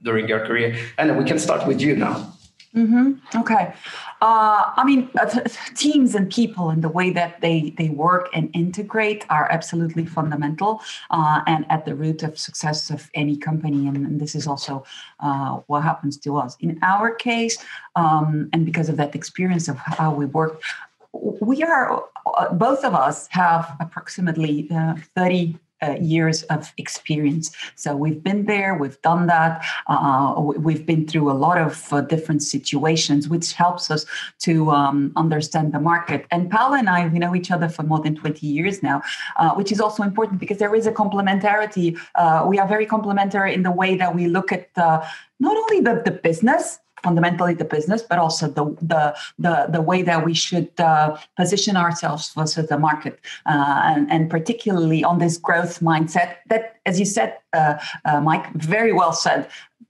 during 0.03 0.27
your 0.27 0.45
career. 0.45 0.77
And 0.97 1.17
we 1.17 1.23
can 1.25 1.39
start 1.39 1.67
with 1.67 1.81
you 1.81 1.95
now. 1.95 2.33
Mm-hmm. 2.75 3.39
Okay. 3.39 3.73
Uh, 4.21 4.71
I 4.75 4.83
mean, 4.85 5.09
uh, 5.19 5.41
teams 5.75 6.13
and 6.13 6.31
people 6.31 6.69
and 6.69 6.83
the 6.83 6.89
way 6.89 7.09
that 7.11 7.41
they 7.41 7.73
they 7.77 7.89
work 7.89 8.29
and 8.33 8.49
integrate 8.53 9.25
are 9.29 9.47
absolutely 9.51 10.05
fundamental 10.05 10.81
uh, 11.09 11.41
and 11.47 11.65
at 11.69 11.85
the 11.85 11.95
root 11.95 12.21
of 12.23 12.37
success 12.37 12.91
of 12.91 13.09
any 13.15 13.35
company. 13.37 13.87
And, 13.87 13.97
and 13.97 14.21
this 14.21 14.35
is 14.35 14.45
also 14.45 14.83
uh, 15.21 15.61
what 15.67 15.81
happens 15.81 16.17
to 16.19 16.37
us 16.37 16.55
in 16.59 16.77
our 16.83 17.15
case. 17.15 17.57
Um, 17.95 18.49
and 18.53 18.65
because 18.65 18.89
of 18.89 18.97
that 18.97 19.15
experience 19.15 19.67
of 19.67 19.77
how 19.77 20.13
we 20.13 20.25
work, 20.25 20.61
we 21.13 21.63
are 21.63 22.03
uh, 22.37 22.53
both 22.53 22.83
of 22.83 22.93
us 22.93 23.27
have 23.31 23.75
approximately 23.79 24.69
uh, 24.71 24.95
30 25.15 25.57
uh, 25.81 25.95
years 25.99 26.43
of 26.43 26.73
experience. 26.77 27.51
So 27.75 27.95
we've 27.95 28.23
been 28.23 28.45
there, 28.45 28.75
we've 28.75 29.01
done 29.01 29.27
that, 29.27 29.63
uh, 29.87 30.33
we've 30.39 30.85
been 30.85 31.07
through 31.07 31.31
a 31.31 31.33
lot 31.33 31.57
of 31.57 31.91
uh, 31.91 32.01
different 32.01 32.43
situations, 32.43 33.29
which 33.29 33.53
helps 33.53 33.91
us 33.91 34.05
to 34.39 34.71
um, 34.71 35.11
understand 35.15 35.73
the 35.73 35.79
market. 35.79 36.25
And 36.31 36.49
Paulo 36.49 36.75
and 36.75 36.89
I, 36.89 37.07
we 37.07 37.19
know 37.19 37.35
each 37.35 37.51
other 37.51 37.69
for 37.69 37.83
more 37.83 37.99
than 37.99 38.15
20 38.15 38.45
years 38.45 38.81
now, 38.81 39.01
uh, 39.37 39.53
which 39.55 39.71
is 39.71 39.79
also 39.79 40.03
important 40.03 40.39
because 40.39 40.57
there 40.57 40.75
is 40.75 40.87
a 40.87 40.91
complementarity. 40.91 41.97
Uh, 42.15 42.45
we 42.47 42.59
are 42.59 42.67
very 42.67 42.85
complementary 42.85 43.53
in 43.53 43.63
the 43.63 43.71
way 43.71 43.95
that 43.95 44.15
we 44.15 44.27
look 44.27 44.51
at 44.51 44.69
not 45.39 45.55
only 45.55 45.81
the, 45.81 46.01
the 46.03 46.11
business, 46.11 46.79
fundamentally 47.03 47.53
the 47.53 47.65
business, 47.65 48.01
but 48.01 48.19
also 48.19 48.47
the 48.47 48.65
the 48.81 49.15
the, 49.39 49.67
the 49.69 49.81
way 49.81 50.01
that 50.01 50.25
we 50.25 50.33
should 50.33 50.69
uh, 50.79 51.17
position 51.35 51.75
ourselves 51.75 52.33
versus 52.33 52.67
the 52.67 52.77
market, 52.77 53.19
uh, 53.45 53.81
and 53.85 54.11
and 54.11 54.29
particularly 54.29 55.03
on 55.03 55.19
this 55.19 55.37
growth 55.37 55.79
mindset 55.79 56.35
that, 56.47 56.77
as 56.85 56.99
you 56.99 57.05
said, 57.05 57.37
uh, 57.53 57.75
uh 58.05 58.21
Mike, 58.21 58.51
very 58.53 58.93
well 58.93 59.13
said 59.13 59.47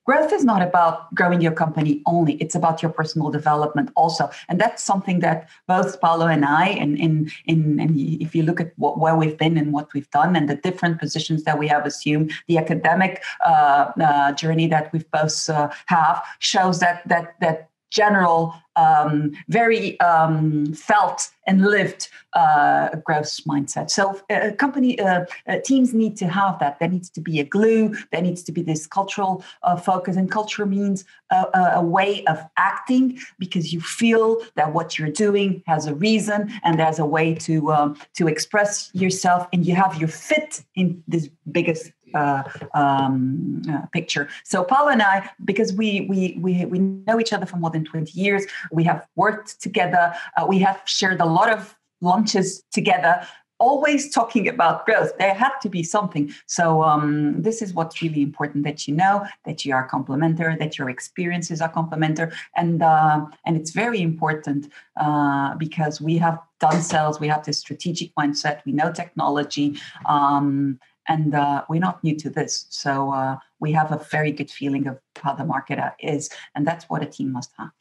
growth 0.08 0.32
is 0.32 0.46
not 0.46 0.62
about 0.62 1.13
growing 1.13 1.41
your 1.41 1.52
company 1.52 2.02
only. 2.06 2.34
It's 2.36 2.56
about 2.56 2.82
your 2.82 2.91
personal 2.91 3.30
development 3.30 3.91
also. 3.96 4.30
And 4.48 4.60
that's 4.60 4.82
something 4.82 5.20
that 5.20 5.50
both 5.67 6.00
Paulo 6.00 6.28
and 6.28 6.46
I 6.46 6.67
and 6.70 6.98
in 6.98 7.30
in 7.46 7.80
and 7.80 8.00
if 8.00 8.34
you 8.34 8.43
look 8.43 8.60
at 8.62 8.72
what, 8.78 8.98
where 8.98 9.15
we've 9.15 9.38
been 9.38 9.58
and 9.58 9.74
what 9.74 9.93
we've 9.93 10.10
done 10.12 10.36
and 10.36 10.50
the 10.50 10.56
different 10.56 11.00
positions 11.00 11.43
that 11.43 11.60
we 11.60 11.67
have 11.67 11.86
assumed 11.86 12.32
the 12.48 12.58
academic 12.58 13.22
uh, 13.46 13.91
uh, 14.02 14.32
journey 14.32 14.67
that 14.67 14.91
we've 14.93 15.10
both 15.12 15.50
uh, 15.50 15.70
have 15.88 16.24
shows 16.39 16.80
that 16.80 17.08
that 17.08 17.36
that 17.41 17.70
general, 17.89 18.54
um, 18.76 19.32
very 19.47 20.00
um, 20.00 20.73
felt 20.73 21.30
and 21.47 21.65
lived 21.65 22.10
uh, 22.34 22.89
growth 22.97 23.39
mindset. 23.47 23.89
So, 23.89 24.21
uh, 24.30 24.52
company 24.58 25.00
uh, 25.00 25.26
uh, 25.47 25.58
teams 25.63 25.93
need 25.93 26.17
to 26.17 26.28
have 26.28 26.60
that. 26.60 26.80
There 26.80 26.89
needs 26.89 27.10
to 27.12 27.21
be 27.21 27.39
a 27.39 27.43
glue. 27.43 27.95
There 28.12 28.21
needs 28.21 28.43
to 28.43 28.52
be 28.52 28.62
this 28.62 28.86
cultural 28.86 29.43
uh, 29.63 29.78
focus, 29.78 30.15
and 30.15 30.30
culture 30.30 30.65
means 30.65 31.06
a, 31.32 31.45
a, 31.76 31.82
way 31.82 32.23
of 32.26 32.39
acting 32.58 33.19
because 33.39 33.73
you 33.73 33.82
feel 33.82 34.41
that 34.56 34.73
what 34.73 35.00
you're 35.00 35.10
doing 35.10 35.63
has 35.65 35.88
a 35.88 35.95
reason 35.95 36.52
and 36.63 36.80
there's 36.80 37.00
a 37.00 37.06
way 37.06 37.34
to 37.36 37.71
um, 37.71 37.97
to 38.15 38.28
express 38.28 38.91
yourself, 38.93 39.47
and 39.54 39.65
you 39.65 39.73
have 39.76 39.95
your 39.97 40.10
fit 40.10 40.63
in 40.76 41.04
this 41.08 41.30
biggest 41.52 41.91
uh, 42.13 42.43
um, 42.74 43.62
uh, 43.70 43.86
picture. 43.93 44.28
So 44.43 44.63
Paulo 44.63 44.89
and 44.89 45.02
I, 45.02 45.30
because 45.46 45.74
we 45.74 46.02
we 46.10 46.38
we 46.39 46.65
we 46.65 46.80
know 46.80 47.20
each 47.20 47.34
other 47.34 47.46
for 47.46 47.58
more 47.58 47.72
than 47.72 47.86
twenty 47.86 48.20
years, 48.20 48.46
we 48.72 48.84
have 48.86 49.08
worked 49.15 49.62
together. 49.62 50.13
Uh, 50.38 50.46
we 50.48 50.60
have 50.60 50.82
shared 50.86 51.22
a 51.22 51.26
lot 51.26 51.52
of 51.52 51.76
lunches 52.02 52.63
together. 52.72 53.26
Always 53.60 54.13
talking 54.13 54.48
about 54.48 54.86
growth. 54.86 55.17
There 55.17 55.34
had 55.34 55.54
to 55.63 55.70
be 55.70 55.82
something. 55.82 56.32
So 56.46 56.84
um, 56.84 57.41
this 57.41 57.63
is 57.63 57.74
what's 57.74 58.04
really 58.04 58.22
important 58.22 58.63
that 58.65 58.88
you 58.88 58.93
know 58.93 59.26
that 59.46 59.65
you 59.65 59.74
are 59.74 59.88
complementary, 59.88 60.56
that 60.58 60.78
your 60.78 60.91
experiences 60.91 61.60
are 61.60 61.70
complementary, 61.70 62.32
and 62.56 62.84
uh, 62.84 63.26
and 63.46 63.58
it's 63.58 63.72
very 63.72 64.02
important 64.02 64.72
uh, 64.96 65.56
because 65.56 66.00
we 66.00 66.20
have 66.20 66.38
done 66.60 66.82
sales, 66.84 67.20
we 67.20 67.28
have 67.28 67.46
this 67.46 67.58
strategic 67.58 68.13
mindset, 68.13 68.62
we 68.65 68.74
know 68.74 68.91
technology, 68.91 69.80
um, 70.06 70.80
and 71.08 71.34
uh, 71.34 71.63
we're 71.70 71.80
not 71.80 72.04
new 72.04 72.15
to 72.17 72.30
this. 72.30 72.67
So 72.70 73.12
uh, 73.12 73.38
we 73.60 73.72
have 73.74 73.91
a 73.91 73.98
very 74.12 74.32
good 74.32 74.52
feeling 74.52 74.86
of 74.88 75.00
how 75.15 75.34
the 75.34 75.46
market 75.46 75.80
uh, 75.80 75.91
is, 76.00 76.30
and 76.56 76.67
that's 76.67 76.89
what 76.89 77.02
a 77.02 77.06
team 77.06 77.32
must 77.32 77.52
have. 77.58 77.72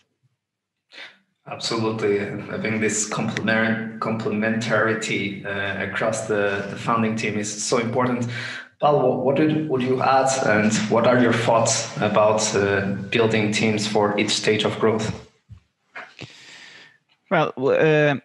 Absolutely, 1.48 2.20
I 2.20 2.60
think 2.60 2.80
this 2.80 3.08
complementarity 3.08 5.46
uh, 5.46 5.84
across 5.84 6.26
the, 6.26 6.66
the 6.70 6.76
founding 6.76 7.14
team 7.14 7.38
is 7.38 7.62
so 7.62 7.78
important. 7.78 8.26
Paulo, 8.80 9.20
what 9.20 9.36
did, 9.36 9.70
would 9.70 9.80
you 9.80 10.02
add, 10.02 10.28
and 10.46 10.74
what 10.90 11.06
are 11.06 11.18
your 11.18 11.32
thoughts 11.32 11.96
about 11.98 12.42
uh, 12.54 12.96
building 13.10 13.52
teams 13.52 13.86
for 13.86 14.18
each 14.18 14.30
stage 14.30 14.64
of 14.64 14.76
growth? 14.80 15.14
Well, 17.30 17.52
uh, 17.56 18.16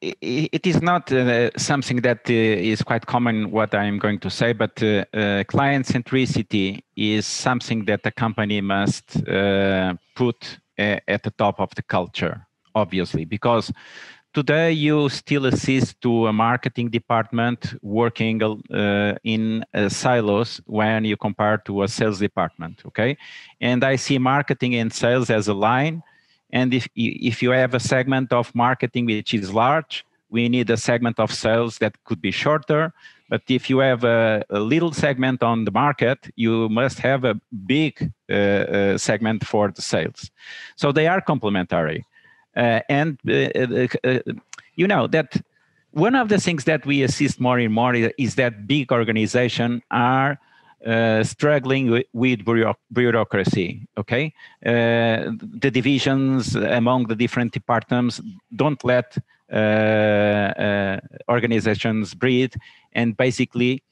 it 0.00 0.66
is 0.66 0.80
not 0.80 1.12
uh, 1.12 1.50
something 1.56 2.00
that 2.02 2.20
uh, 2.28 2.32
is 2.32 2.82
quite 2.82 3.06
common 3.06 3.50
what 3.50 3.74
i'm 3.74 3.98
going 3.98 4.18
to 4.18 4.30
say 4.30 4.52
but 4.52 4.80
uh, 4.82 5.04
uh 5.12 5.42
client 5.44 5.86
centricity 5.86 6.80
is 6.96 7.26
something 7.26 7.84
that 7.84 8.00
a 8.04 8.10
company 8.10 8.60
must 8.60 9.16
uh, 9.28 9.94
put 10.14 10.58
uh, 10.78 10.96
at 11.08 11.22
the 11.22 11.30
top 11.32 11.60
of 11.60 11.74
the 11.74 11.82
culture 11.82 12.46
obviously 12.74 13.24
because 13.24 13.72
today 14.34 14.70
you 14.70 15.08
still 15.08 15.46
assist 15.46 16.00
to 16.00 16.28
a 16.28 16.32
marketing 16.32 16.88
department 16.90 17.74
working 17.82 18.40
in 19.24 19.64
silos 19.88 20.60
when 20.66 21.04
you 21.04 21.16
compare 21.16 21.58
to 21.58 21.82
a 21.82 21.88
sales 21.88 22.20
department 22.20 22.82
okay? 22.86 23.16
And 23.60 23.82
i 23.82 23.96
see 23.96 24.18
marketing 24.18 24.76
and 24.76 24.92
sales 24.92 25.28
as 25.28 25.48
a 25.48 25.54
line 25.54 26.04
and 26.50 26.72
if, 26.72 26.88
if 26.94 27.42
you 27.42 27.50
have 27.50 27.74
a 27.74 27.80
segment 27.80 28.32
of 28.32 28.54
marketing 28.54 29.06
which 29.06 29.34
is 29.34 29.52
large, 29.52 30.04
we 30.30 30.48
need 30.48 30.70
a 30.70 30.76
segment 30.76 31.18
of 31.18 31.32
sales 31.32 31.78
that 31.78 32.02
could 32.04 32.20
be 32.20 32.30
shorter. 32.30 32.92
But 33.30 33.42
if 33.48 33.68
you 33.68 33.78
have 33.78 34.04
a, 34.04 34.42
a 34.50 34.60
little 34.60 34.92
segment 34.92 35.42
on 35.42 35.64
the 35.64 35.70
market, 35.70 36.30
you 36.36 36.68
must 36.70 36.98
have 37.00 37.24
a 37.24 37.38
big 37.66 38.12
uh, 38.30 38.32
uh, 38.32 38.98
segment 38.98 39.46
for 39.46 39.70
the 39.70 39.82
sales. 39.82 40.30
So 40.76 40.92
they 40.92 41.06
are 41.06 41.20
complementary. 41.20 42.04
Uh, 42.56 42.80
and 42.88 43.18
uh, 43.28 43.32
uh, 43.32 43.86
uh, 44.04 44.18
you 44.74 44.86
know 44.86 45.06
that 45.06 45.36
one 45.92 46.14
of 46.14 46.28
the 46.28 46.38
things 46.38 46.64
that 46.64 46.84
we 46.86 47.02
assist 47.02 47.40
more 47.40 47.58
and 47.58 47.72
more 47.72 47.94
is, 47.94 48.10
is 48.18 48.34
that 48.36 48.66
big 48.66 48.90
organizations 48.90 49.82
are 49.90 50.38
uh, 50.86 51.24
struggling 51.24 52.04
with, 52.12 52.44
bureaucracy. 52.92 53.86
Okay, 53.96 54.32
uh, 54.64 55.30
the 55.62 55.70
divisions 55.70 56.54
among 56.54 57.06
the 57.08 57.16
different 57.16 57.52
departments 57.52 58.20
don't 58.54 58.82
let 58.84 59.16
uh, 59.50 59.56
uh 59.56 61.00
organizations 61.28 62.14
breathe, 62.14 62.54
and 62.92 63.16
basically 63.16 63.82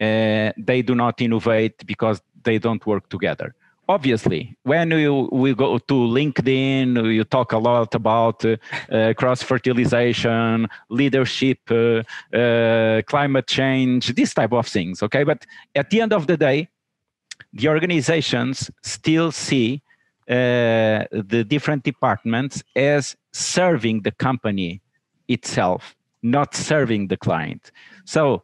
uh, 0.00 0.50
they 0.58 0.82
do 0.82 0.94
not 0.94 1.20
innovate 1.20 1.86
because 1.86 2.20
they 2.42 2.58
don't 2.58 2.84
work 2.86 3.08
together 3.08 3.54
obviously 3.88 4.56
when 4.62 4.90
you 4.90 5.28
we 5.32 5.54
go 5.54 5.78
to 5.78 5.94
linkedin 5.94 7.14
you 7.14 7.24
talk 7.24 7.52
a 7.52 7.58
lot 7.58 7.94
about 7.94 8.44
uh, 8.44 8.56
uh, 8.90 9.12
cross 9.14 9.42
fertilization 9.42 10.66
leadership 10.88 11.58
uh, 11.70 12.02
uh, 12.36 13.02
climate 13.02 13.46
change 13.46 14.14
this 14.14 14.32
type 14.34 14.52
of 14.52 14.66
things 14.66 15.02
okay? 15.02 15.24
But 15.24 15.44
at 15.74 15.90
the 15.90 16.00
end 16.00 16.12
of 16.12 16.26
the 16.26 16.36
day 16.36 16.68
the 17.52 17.68
organizations 17.68 18.70
still 18.82 19.30
see 19.30 19.82
uh, 20.28 21.04
the 21.12 21.44
different 21.46 21.84
departments 21.84 22.62
as 22.74 23.16
serving 23.32 24.02
the 24.02 24.12
company 24.12 24.80
itself 25.28 25.94
not 26.22 26.54
serving 26.54 27.08
the 27.08 27.18
client. 27.18 27.70
So 28.06 28.42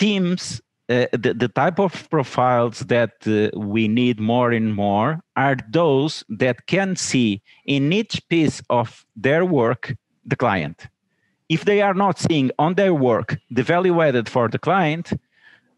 teams 0.00 0.60
uh, 0.90 1.06
the, 1.12 1.32
the 1.32 1.46
type 1.46 1.78
of 1.78 2.10
profiles 2.10 2.80
that 2.80 3.12
uh, 3.24 3.56
we 3.56 3.86
need 3.86 4.18
more 4.18 4.50
and 4.50 4.74
more 4.74 5.20
are 5.36 5.56
those 5.70 6.24
that 6.28 6.66
can 6.66 6.96
see 6.96 7.40
in 7.64 7.92
each 7.92 8.20
piece 8.28 8.60
of 8.70 9.06
their 9.14 9.44
work 9.44 9.94
the 10.26 10.34
client. 10.34 10.88
If 11.48 11.64
they 11.64 11.80
are 11.80 11.94
not 11.94 12.18
seeing 12.18 12.50
on 12.58 12.74
their 12.74 12.92
work 12.92 13.38
the 13.52 13.62
value 13.62 14.00
added 14.00 14.28
for 14.28 14.48
the 14.48 14.58
client, 14.58 15.12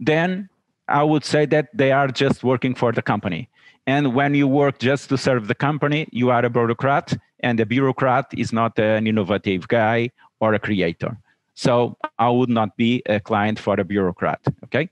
then 0.00 0.48
I 0.88 1.02
would 1.02 1.26
say 1.26 1.44
that 1.44 1.68
they 1.74 1.92
are 1.92 2.08
just 2.08 2.42
working 2.42 2.74
for 2.74 2.90
the 2.90 3.02
company. 3.02 3.50
And 3.86 4.14
when 4.14 4.34
you 4.34 4.48
work 4.48 4.78
just 4.78 5.10
to 5.10 5.18
serve 5.18 5.46
the 5.46 5.54
company, 5.54 6.08
you 6.10 6.30
are 6.30 6.42
a 6.42 6.50
bureaucrat, 6.50 7.12
and 7.40 7.60
a 7.60 7.66
bureaucrat 7.66 8.26
is 8.34 8.50
not 8.50 8.78
an 8.78 9.06
innovative 9.06 9.68
guy 9.68 10.10
or 10.40 10.54
a 10.54 10.58
creator. 10.58 11.18
So 11.52 11.98
I 12.18 12.30
would 12.30 12.48
not 12.48 12.78
be 12.78 13.02
a 13.04 13.20
client 13.20 13.58
for 13.58 13.78
a 13.78 13.84
bureaucrat. 13.84 14.40
Okay 14.64 14.88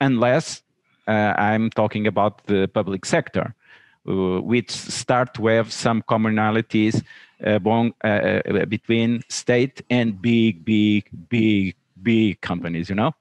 unless 0.00 0.62
uh, 1.06 1.34
I'm 1.36 1.70
talking 1.70 2.06
about 2.06 2.46
the 2.46 2.68
public 2.68 3.04
sector, 3.04 3.54
uh, 4.08 4.40
which 4.40 4.70
start 4.70 5.34
to 5.34 5.46
have 5.46 5.72
some 5.72 6.02
commonalities 6.02 7.02
among, 7.40 7.94
uh, 8.04 8.06
uh, 8.06 8.64
between 8.66 9.22
state 9.28 9.82
and 9.90 10.20
big, 10.20 10.64
big, 10.64 11.08
big, 11.28 11.74
big 12.02 12.40
companies, 12.40 12.88
you 12.88 12.94
know? 12.94 13.14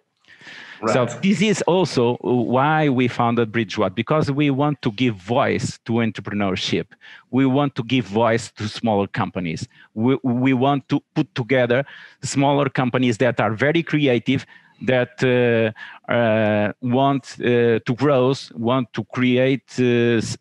Right. 0.82 0.94
So 0.94 1.06
this 1.22 1.42
is 1.42 1.62
also 1.64 2.16
why 2.22 2.88
we 2.88 3.10
founded 3.10 3.52
BridgeWhat 3.52 3.96
because 3.96 4.32
we 4.32 4.50
want 4.50 4.82
to 4.82 4.92
give 4.92 5.16
voice 5.16 5.78
to 5.86 5.94
entrepreneurship. 5.94 6.86
We 7.32 7.46
want 7.46 7.76
to 7.76 7.84
give 7.84 8.06
voice 8.06 8.50
to 8.54 8.70
smaller 8.70 9.08
companies. 9.08 9.68
We, 9.94 10.18
we 10.24 10.54
want 10.54 10.88
to 10.90 11.02
put 11.16 11.34
together 11.36 11.86
smaller 12.24 12.70
companies 12.70 13.18
that 13.18 13.42
are 13.42 13.52
very 13.52 13.84
creative, 13.84 14.46
that 14.82 15.24
uh, 15.24 16.12
uh, 16.12 16.74
want 16.82 17.36
uh, 17.40 17.80
to 17.80 17.96
grow, 17.96 18.34
want 18.56 18.94
to 18.94 19.04
create 19.06 19.78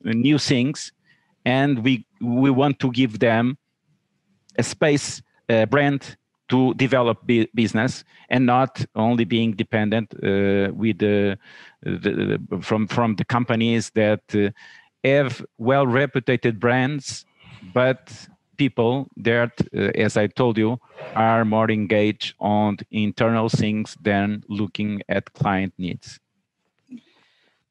new 0.04 0.38
things, 0.38 0.92
and 1.44 1.84
we 1.84 2.06
we 2.20 2.50
want 2.50 2.78
to 2.80 2.90
give 2.90 3.18
them 3.18 3.58
a 4.58 4.62
space, 4.62 5.22
a 5.48 5.66
brand 5.66 6.16
to 6.48 6.74
develop 6.74 7.26
business 7.54 8.04
and 8.30 8.46
not 8.46 8.84
only 8.94 9.24
being 9.24 9.52
dependent 9.52 10.12
uh, 10.14 10.72
with 10.72 10.98
the, 10.98 11.38
the, 11.82 12.38
from 12.60 12.86
from 12.86 13.16
the 13.16 13.24
companies 13.24 13.90
that 13.90 14.22
uh, 14.34 14.50
have 15.04 15.44
well 15.58 15.86
reputed 15.86 16.58
brands 16.58 17.26
but 17.74 18.28
people 18.58 19.08
that 19.16 19.52
uh, 19.74 19.90
as 19.94 20.16
i 20.16 20.26
told 20.26 20.58
you 20.58 20.78
are 21.14 21.44
more 21.44 21.70
engaged 21.70 22.34
on 22.38 22.76
internal 22.90 23.48
things 23.48 23.96
than 24.02 24.42
looking 24.48 25.02
at 25.08 25.32
client 25.32 25.72
needs. 25.78 26.20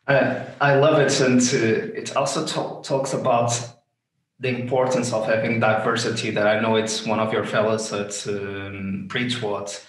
Uh, 0.07 0.43
i 0.61 0.73
love 0.75 0.99
it 0.99 1.19
and 1.21 1.41
uh, 1.53 1.99
it 2.01 2.15
also 2.15 2.45
talks 2.81 3.13
about 3.13 3.51
the 4.39 4.49
importance 4.49 5.13
of 5.13 5.25
having 5.25 5.59
diversity 5.59 6.29
that 6.31 6.47
I 6.47 6.59
know 6.59 6.75
it's 6.75 7.05
one 7.05 7.19
of 7.19 7.33
your 7.33 7.43
fellows 7.43 7.91
at 7.91 8.27
um, 8.27 9.07
BridgeWhat 9.09 9.83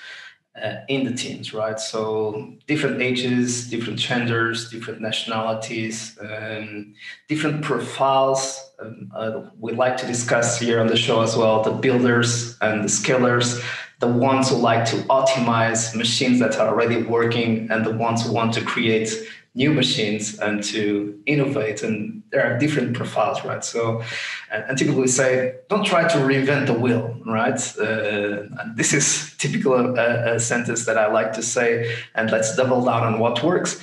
uh, 0.63 0.85
in 0.89 1.05
the 1.05 1.13
teams, 1.13 1.55
right? 1.55 1.79
So 1.79 2.55
different 2.67 3.01
ages, 3.01 3.69
different 3.69 3.99
genders, 3.99 4.71
different 4.71 5.01
nationalities, 5.01 6.19
um, 6.21 6.95
different 7.29 7.63
profiles. 7.63 8.73
Um, 8.81 9.11
uh, 9.15 9.43
we 9.59 9.73
like 9.73 9.97
to 9.99 10.07
discuss 10.07 10.59
here 10.59 10.81
on 10.81 10.87
the 10.87 10.97
show 10.97 11.21
as 11.23 11.37
well 11.37 11.63
the 11.63 11.73
builders 11.73 12.57
and 12.61 12.83
the 12.85 12.89
scalers, 12.89 13.63
the 14.01 14.09
ones 14.09 14.51
who 14.51 14.57
like 14.57 14.85
to 14.87 14.97
optimize 15.09 15.95
machines 15.95 16.39
that 16.41 16.57
are 16.57 16.69
already 16.69 17.03
working, 17.03 17.69
and 17.71 17.85
the 17.85 17.93
ones 17.93 18.25
who 18.25 18.33
want 18.33 18.55
to 18.55 18.63
create 18.63 19.11
new 19.59 19.73
machines 19.75 20.39
and 20.39 20.63
to 20.63 21.21
innovate 21.27 21.83
and 21.83 22.23
there 22.31 22.43
are 22.47 22.57
different 22.59 22.95
profiles 22.95 23.45
right? 23.45 23.65
So 23.65 24.03
and 24.53 24.79
typically 24.79 25.09
say 25.09 25.57
don't 25.69 25.85
try 25.85 26.07
to 26.07 26.19
reinvent 26.19 26.67
the 26.67 26.79
wheel 26.85 27.05
right? 27.27 27.61
Uh, 27.77 28.45
this 28.77 28.95
is 28.95 29.35
typical 29.39 29.99
uh, 29.99 30.35
a 30.37 30.41
sentence 30.41 30.87
that 30.87 30.97
i 30.97 31.07
like 31.19 31.33
to 31.33 31.43
say 31.43 31.69
and 32.15 32.31
let's 32.31 32.55
double 32.57 32.85
down 32.85 33.03
on 33.03 33.19
what 33.19 33.43
works. 33.43 33.81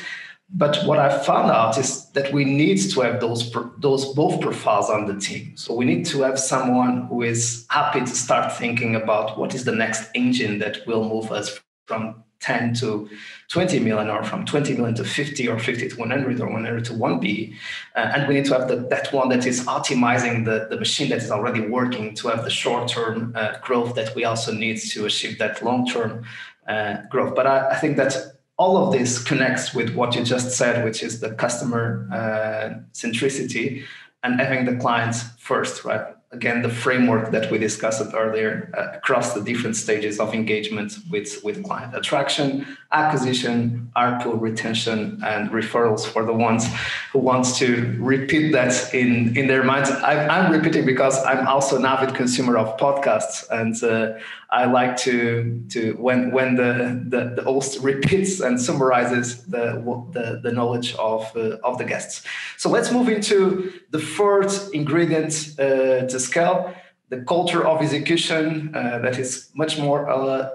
But 0.50 0.74
what 0.88 0.98
i 0.98 1.10
found 1.30 1.52
out 1.52 1.78
is 1.78 1.90
that 2.16 2.32
we 2.32 2.46
need 2.46 2.80
to 2.92 3.02
have 3.02 3.20
those 3.20 3.42
those 3.78 4.04
both 4.22 4.40
profiles 4.40 4.90
on 4.90 5.02
the 5.10 5.18
team. 5.28 5.58
So 5.58 5.68
we 5.80 5.86
need 5.92 6.06
to 6.14 6.18
have 6.22 6.40
someone 6.40 7.08
who 7.10 7.22
is 7.22 7.66
happy 7.70 8.00
to 8.00 8.16
start 8.26 8.46
thinking 8.62 8.96
about 8.96 9.38
what 9.38 9.54
is 9.54 9.66
the 9.66 9.76
next 9.84 10.04
engine 10.14 10.60
that 10.60 10.88
will 10.88 11.04
move 11.14 11.32
us 11.34 11.60
from 11.88 12.24
10 12.42 12.76
to 12.76 13.10
20 13.50 13.80
million 13.80 14.10
or 14.10 14.24
from 14.24 14.46
20 14.46 14.74
million 14.76 14.96
to 14.96 15.04
50 15.04 15.48
or 15.48 15.60
50 15.60 15.90
to 15.90 15.96
100 15.96 16.42
or 16.42 16.48
100 16.48 16.86
to 16.86 16.94
1b 16.94 17.54
uh, 17.96 18.00
and 18.00 18.28
we 18.28 18.34
need 18.36 18.46
to 18.46 18.54
have 18.58 18.68
the, 18.68 18.78
that 18.90 19.12
one 19.14 19.30
that 19.30 19.46
is 19.46 19.66
optimizing 19.66 20.46
the, 20.46 20.68
the 20.70 20.78
machine 20.78 21.10
that 21.10 21.20
is 21.20 21.32
already 21.32 21.62
working 21.62 22.16
to 22.16 22.28
have 22.28 22.44
the 22.44 22.50
short-term 22.50 23.34
uh, 23.36 23.58
growth 23.62 23.96
that 23.96 24.16
we 24.16 24.26
also 24.26 24.52
need 24.52 24.78
to 24.78 25.06
achieve 25.06 25.38
that 25.38 25.64
long-term 25.64 26.26
uh, 26.68 26.98
growth. 27.12 27.36
But 27.36 27.46
I, 27.46 27.70
I, 27.70 27.76
think 27.76 27.98
that 27.98 28.16
all 28.58 28.78
of 28.78 28.92
this 28.92 29.24
connects 29.24 29.74
with 29.74 29.94
what 29.94 30.16
you 30.16 30.24
just 30.24 30.58
said 30.58 30.84
which 30.84 31.04
is 31.04 31.20
the 31.20 31.32
customer 31.36 32.08
uh, 32.12 32.80
centricity 32.94 33.84
and 34.24 34.40
having 34.40 34.66
the 34.66 34.76
clients 34.78 35.24
first 35.38 35.86
right 35.86 36.16
again 36.36 36.62
the 36.62 36.70
framework 36.70 37.32
that 37.32 37.50
we 37.52 37.58
discussed 37.58 38.14
earlier 38.14 38.70
uh, 38.78 38.98
across 38.98 39.34
the 39.34 39.42
different 39.42 39.76
stages 39.76 40.20
of 40.20 40.34
engagement 40.34 40.98
with, 41.10 41.44
with 41.44 41.64
client 41.64 41.96
attraction, 41.96 42.66
acquisition, 42.92 43.90
ARPU, 43.96 44.40
retention, 44.40 45.22
and 45.24 45.50
referrals 45.50 46.06
for 46.06 46.24
the 46.26 46.34
ones 46.34 46.64
who 47.12 47.20
wants 47.20 47.58
to 47.60 47.68
repeat 48.00 48.52
that 48.52 48.94
in, 48.94 49.36
in 49.38 49.48
their 49.48 49.64
minds. 49.64 49.90
I, 49.90 50.28
I'm 50.28 50.52
repeating 50.52 50.86
because 50.86 51.24
I'm 51.24 51.48
also 51.48 51.78
an 51.78 51.86
avid 51.86 52.14
consumer 52.16 52.58
of 52.58 52.78
podcasts 52.78 53.50
and 53.50 53.74
uh, 53.84 54.20
I 54.56 54.66
like 54.66 54.96
to 55.08 55.64
to 55.74 55.80
when 56.06 56.32
when 56.32 56.56
the 56.56 56.72
the, 57.14 57.22
the 57.36 57.44
host 57.44 57.80
repeats 57.92 58.40
and 58.40 58.60
summarizes 58.60 59.46
the 59.46 59.66
the, 60.14 60.40
the 60.42 60.52
knowledge 60.52 60.96
of 60.96 61.22
uh, 61.36 61.58
of 61.70 61.78
the 61.78 61.84
guests. 61.84 62.24
So 62.58 62.70
let's 62.70 62.90
move 62.92 63.10
into 63.10 63.74
the 63.92 64.00
third 64.00 64.50
ingredient 64.74 65.34
uh, 65.60 66.08
to 66.12 66.20
scale, 66.20 66.74
the 67.10 67.22
culture 67.34 67.68
of 67.68 67.82
execution 67.82 68.74
uh, 68.74 69.00
that 69.00 69.20
is 69.20 69.50
much 69.54 69.78
more 69.78 70.10
uh, 70.10 70.50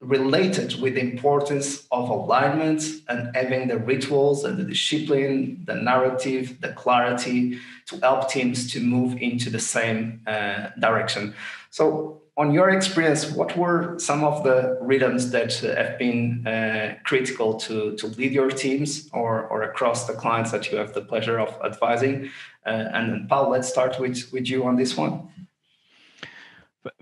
related 0.00 0.80
with 0.80 0.94
the 0.94 1.00
importance 1.00 1.86
of 1.90 2.10
alignment 2.10 2.82
and 3.08 3.34
having 3.36 3.68
the 3.68 3.78
rituals 3.78 4.44
and 4.44 4.58
the 4.58 4.64
discipline, 4.64 5.62
the 5.64 5.74
narrative, 5.74 6.60
the 6.60 6.72
clarity 6.72 7.58
to 7.86 7.98
help 8.00 8.28
teams 8.28 8.70
to 8.72 8.80
move 8.80 9.16
into 9.22 9.48
the 9.48 9.60
same 9.60 10.20
uh, 10.26 10.68
direction. 10.78 11.34
So 11.70 12.22
on 12.38 12.52
your 12.52 12.70
experience, 12.70 13.30
what 13.30 13.56
were 13.56 13.98
some 13.98 14.22
of 14.22 14.44
the 14.44 14.76
rhythms 14.82 15.30
that 15.30 15.64
uh, 15.64 15.74
have 15.74 15.98
been 15.98 16.46
uh, 16.46 16.96
critical 17.04 17.54
to, 17.54 17.96
to 17.96 18.06
lead 18.08 18.32
your 18.32 18.50
teams 18.50 19.08
or, 19.12 19.46
or 19.46 19.62
across 19.62 20.06
the 20.06 20.12
clients 20.12 20.50
that 20.50 20.70
you 20.70 20.76
have 20.76 20.92
the 20.92 21.00
pleasure 21.00 21.38
of 21.38 21.58
advising? 21.64 22.30
Uh, 22.66 22.90
and 22.92 23.28
Paul, 23.28 23.50
let's 23.50 23.68
start 23.68 23.98
with, 23.98 24.30
with 24.32 24.48
you 24.48 24.64
on 24.64 24.76
this 24.76 24.96
one. 24.96 25.28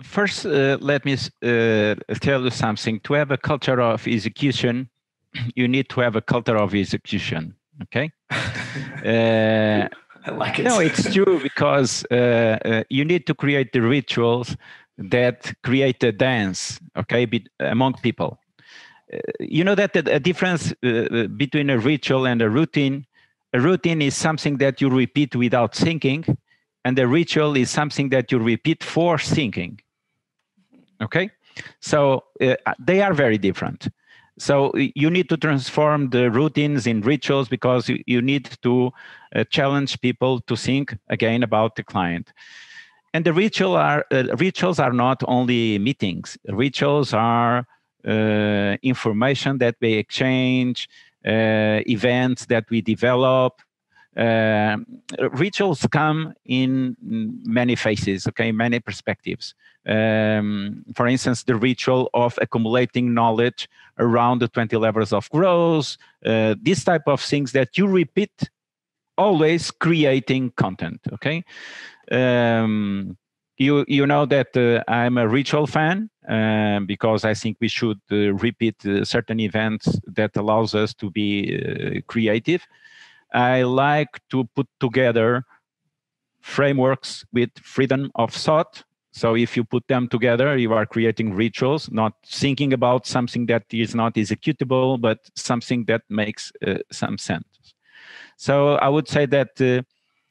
First, 0.01 0.47
uh, 0.47 0.79
let 0.81 1.05
me 1.05 1.15
uh, 1.15 1.95
tell 2.21 2.45
you 2.45 2.51
something. 2.51 3.01
To 3.01 3.15
have 3.15 3.33
a 3.33 3.37
culture 3.37 3.81
of 3.81 4.07
execution, 4.07 4.89
you 5.57 5.67
need 5.67 5.89
to 5.91 6.01
have 6.01 6.15
a 6.15 6.23
culture 6.23 6.57
of 6.57 6.75
execution. 6.75 7.55
Okay. 7.83 8.13
Uh, 9.05 9.87
I 10.27 10.31
like 10.31 10.59
it. 10.59 10.63
No, 10.63 10.81
it's 10.81 11.13
true 11.13 11.39
because 11.43 12.07
you 12.11 13.05
need 13.05 13.27
to 13.27 13.35
create 13.35 13.73
the 13.73 13.83
rituals 13.83 14.57
that 14.99 15.53
create 15.63 16.03
a 16.05 16.13
dance, 16.13 16.81
okay, 16.97 17.25
be, 17.25 17.47
among 17.61 17.95
people. 17.95 18.39
Uh, 19.13 19.19
you 19.41 19.65
know 19.65 19.75
that 19.75 19.93
the, 19.93 20.03
difference 20.21 20.73
uh, 20.85 20.89
uh, 20.89 21.27
between 21.29 21.71
a 21.71 21.79
ritual 21.79 22.27
and 22.27 22.41
a 22.41 22.49
routine, 22.49 23.07
a 23.53 23.61
routine 23.61 24.01
is 24.03 24.17
something 24.17 24.59
that 24.59 24.81
you 24.81 24.89
repeat 24.89 25.35
without 25.37 25.75
thinking, 25.75 26.25
and 26.85 26.99
a 26.99 27.07
ritual 27.07 27.57
is 27.57 27.71
something 27.71 28.09
that 28.11 28.31
you 28.31 28.39
repeat 28.39 28.83
for 28.83 29.19
thinking. 29.19 29.81
Okay, 31.03 31.31
so 31.81 32.25
uh, 32.41 32.55
they 32.79 33.03
are 33.03 33.15
very 33.15 33.39
different. 33.39 33.89
So 34.37 34.73
you 34.75 35.11
need 35.11 35.29
to 35.29 35.37
transform 35.37 36.11
the 36.11 36.29
routines 36.29 36.89
in 36.89 37.03
rituals 37.03 37.49
because 37.49 37.89
you, 37.89 38.03
you 38.07 38.21
need 38.21 38.51
to 38.63 38.91
uh, 39.35 39.45
challenge 39.45 40.01
people 40.01 40.41
to 40.41 40.57
think 40.57 40.97
again 41.09 41.45
about 41.45 41.77
the 41.77 41.85
client 41.85 42.33
and 43.15 43.25
the 43.25 43.33
ritual 43.33 43.77
are 43.77 44.05
uh, 44.11 44.25
rituals 44.39 44.81
are 44.81 44.93
not 44.93 45.23
only 45.29 45.79
meetings. 45.79 46.37
Rituals 46.49 47.15
are 47.15 47.65
uh, 48.07 48.77
information 48.83 49.59
that 49.59 49.77
we 49.81 49.95
exchange 49.95 50.89
uh, 51.25 51.81
events 51.87 52.47
that 52.47 52.69
we 52.71 52.83
develop. 52.83 53.63
Uh, 54.17 54.77
rituals 55.33 55.87
come 55.91 56.35
in 56.45 56.97
many 57.45 57.75
faces 57.75 58.27
okay 58.27 58.53
many 58.53 58.79
perspectives. 58.81 59.55
Um, 59.87 60.85
for 60.95 61.07
instance 61.07 61.43
the 61.45 61.57
ritual 61.57 62.11
of 62.15 62.39
accumulating 62.41 63.13
knowledge 63.13 63.69
around 63.99 64.41
the 64.41 64.49
20 64.49 64.77
levers 64.77 65.13
of 65.13 65.29
growth 65.31 65.97
uh, 66.25 66.55
this 66.63 66.85
type 66.85 67.03
of 67.07 67.21
things 67.21 67.53
that 67.53 67.77
you 67.77 67.87
repeat 67.87 68.51
always 69.19 69.71
creating 69.71 70.53
content 70.57 71.01
okay 71.13 71.45
um, 72.11 73.17
you 73.57 73.85
you 73.89 74.07
know 74.07 74.27
that 74.27 74.57
uh, 74.57 74.83
I'm 74.91 75.17
a 75.19 75.29
ritual 75.29 75.67
fan 75.67 76.11
um, 76.29 76.87
because 76.87 77.25
I 77.25 77.35
think 77.35 77.59
we 77.61 77.69
should 77.69 78.01
uh, 78.11 78.35
repeat 78.35 78.85
uh, 78.87 79.05
certain 79.05 79.41
events 79.41 79.99
that 80.07 80.37
allows 80.37 80.75
us 80.75 80.95
to 80.95 81.11
be 81.11 81.57
uh, 81.57 82.01
creative. 82.07 82.67
I 83.33 83.63
like 83.63 84.21
to 84.31 84.45
put 84.57 84.69
together 84.81 85.45
frameworks 86.41 87.25
with 87.33 87.51
freedom 87.63 88.11
of 88.15 88.33
thought. 88.33 88.85
So 89.13 89.37
if 89.37 89.57
you 89.57 89.65
put 89.65 89.87
them 89.89 90.09
together, 90.09 90.57
you 90.57 90.73
are 90.73 90.87
creating 90.87 91.35
rituals, 91.35 91.91
not 91.91 92.15
thinking 92.27 92.73
about 92.73 93.07
something 93.07 93.47
that 93.47 93.63
is 93.71 93.95
not 93.95 94.15
executable, 94.17 95.01
but 95.01 95.19
something 95.37 95.85
that 95.85 96.03
makes 96.09 96.53
uh, 96.67 96.79
some 96.91 97.17
sense. 97.17 97.75
So 98.37 98.75
I 98.75 98.89
would 98.89 99.09
say 99.09 99.27
that, 99.27 99.61
uh, 99.61 99.83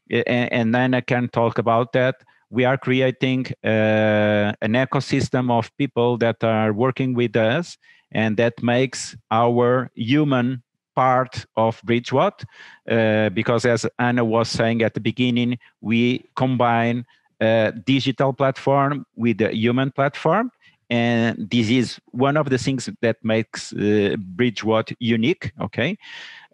and, 0.10 0.74
then 0.76 0.94
I 0.94 1.02
can 1.02 1.30
talk 1.30 1.58
about 1.58 1.94
that 1.94 2.16
we 2.54 2.66
are 2.66 2.78
creating 2.78 3.48
uh, 3.64 4.54
an 4.62 4.74
ecosystem 4.74 5.50
of 5.50 5.76
people 5.76 6.18
that 6.20 6.44
are 6.44 6.72
working 6.72 7.16
with 7.16 7.36
us 7.36 7.78
and 8.12 8.38
that 8.38 8.62
makes 8.62 9.16
our 9.32 9.90
human 9.96 10.62
part 10.96 11.48
of 11.58 11.82
Bridgewhat, 11.82 12.44
uh, 12.90 13.30
because 13.30 13.66
as 13.66 13.88
Ana 13.98 14.24
was 14.24 14.50
saying 14.50 14.84
at 14.84 14.94
the 14.94 15.00
beginning, 15.00 15.58
we 15.82 16.26
combine 16.36 17.06
a 17.42 17.74
digital 17.86 18.34
platform 18.34 19.06
with 19.16 19.42
a 19.42 19.56
human 19.56 19.90
platform. 19.90 20.52
And 20.90 21.50
this 21.50 21.70
is 21.70 22.00
one 22.12 22.38
of 22.38 22.50
the 22.50 22.58
things 22.58 22.90
that 23.02 23.18
makes 23.24 23.74
uh, 23.74 24.16
Bridgewhat 24.36 24.94
unique, 25.00 25.52
okay? 25.62 25.98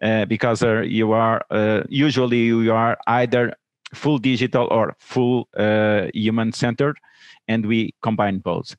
Uh, 0.02 0.24
because 0.24 0.62
uh, 0.62 0.80
you 0.80 1.12
are, 1.12 1.42
uh, 1.50 1.82
usually 1.88 2.38
you 2.38 2.72
are 2.72 2.96
either 3.06 3.54
full 3.94 4.18
digital 4.18 4.68
or 4.70 4.96
full 4.98 5.48
uh, 5.56 6.06
human 6.14 6.52
centered, 6.52 6.96
and 7.48 7.66
we 7.66 7.94
combine 8.02 8.38
both. 8.38 8.76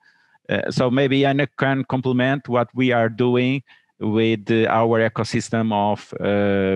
so 0.69 0.91
maybe 0.91 1.25
Ana 1.25 1.47
can 1.57 1.83
complement 1.85 2.49
what 2.49 2.67
we 2.73 2.91
are 2.91 3.09
doing 3.09 3.63
with 4.01 4.51
our 4.67 4.99
ecosystem 5.09 5.71
of 5.71 6.13
uh, 6.19 6.75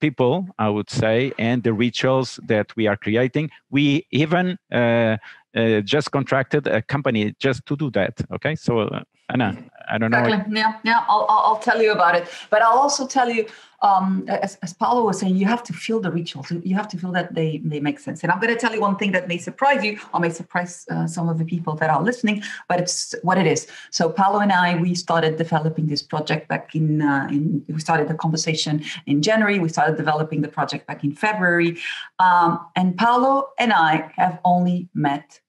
people, 0.00 0.48
I 0.58 0.68
would 0.68 0.90
say, 0.90 1.32
and 1.38 1.62
the 1.62 1.72
rituals 1.72 2.40
that 2.46 2.74
we 2.76 2.86
are 2.86 2.96
creating. 2.96 3.50
We 3.70 4.06
even 4.10 4.58
uh, 4.72 5.16
uh, 5.56 5.80
just 5.80 6.10
contracted 6.10 6.66
a 6.66 6.82
company 6.82 7.34
just 7.38 7.64
to 7.66 7.76
do 7.76 7.90
that. 7.90 8.20
Okay, 8.32 8.54
so 8.54 8.80
uh, 8.80 9.02
Ana, 9.30 9.56
I 9.88 9.98
don't 9.98 10.12
exactly. 10.12 10.52
know. 10.52 10.60
Yeah, 10.60 10.78
yeah, 10.84 11.04
I'll, 11.08 11.26
I'll 11.28 11.58
tell 11.58 11.82
you 11.82 11.92
about 11.92 12.14
it, 12.14 12.28
but 12.50 12.62
I'll 12.62 12.78
also 12.78 13.06
tell 13.06 13.28
you 13.28 13.46
um, 13.82 14.24
as, 14.28 14.56
as 14.62 14.72
Paulo 14.72 15.04
was 15.04 15.18
saying, 15.20 15.36
you 15.36 15.46
have 15.46 15.62
to 15.64 15.72
feel 15.72 16.00
the 16.00 16.10
rituals. 16.10 16.50
You 16.50 16.74
have 16.74 16.88
to 16.88 16.98
feel 16.98 17.12
that 17.12 17.34
they, 17.34 17.60
they 17.64 17.80
make 17.80 17.98
sense. 17.98 18.22
And 18.22 18.32
I'm 18.32 18.40
going 18.40 18.52
to 18.52 18.58
tell 18.58 18.72
you 18.72 18.80
one 18.80 18.96
thing 18.96 19.12
that 19.12 19.28
may 19.28 19.38
surprise 19.38 19.84
you 19.84 19.98
or 20.14 20.20
may 20.20 20.30
surprise 20.30 20.86
uh, 20.90 21.06
some 21.06 21.28
of 21.28 21.38
the 21.38 21.44
people 21.44 21.74
that 21.76 21.90
are 21.90 22.02
listening, 22.02 22.42
but 22.68 22.80
it's 22.80 23.14
what 23.22 23.38
it 23.38 23.46
is. 23.46 23.66
So 23.90 24.08
Paulo 24.08 24.38
and 24.38 24.52
I, 24.52 24.80
we 24.80 24.94
started 24.94 25.36
developing 25.36 25.86
this 25.86 26.02
project 26.02 26.48
back 26.48 26.74
in, 26.74 27.02
uh, 27.02 27.28
in 27.30 27.64
we 27.68 27.80
started 27.80 28.08
the 28.08 28.14
conversation 28.14 28.82
in 29.06 29.22
January. 29.22 29.58
We 29.58 29.68
started 29.68 29.96
developing 29.96 30.42
the 30.42 30.48
project 30.48 30.86
back 30.86 31.04
in 31.04 31.12
February. 31.12 31.78
Um, 32.18 32.66
and 32.76 32.96
Paulo 32.96 33.48
and 33.58 33.72
I 33.72 34.10
have 34.16 34.40
only 34.44 34.88
met 34.94 35.40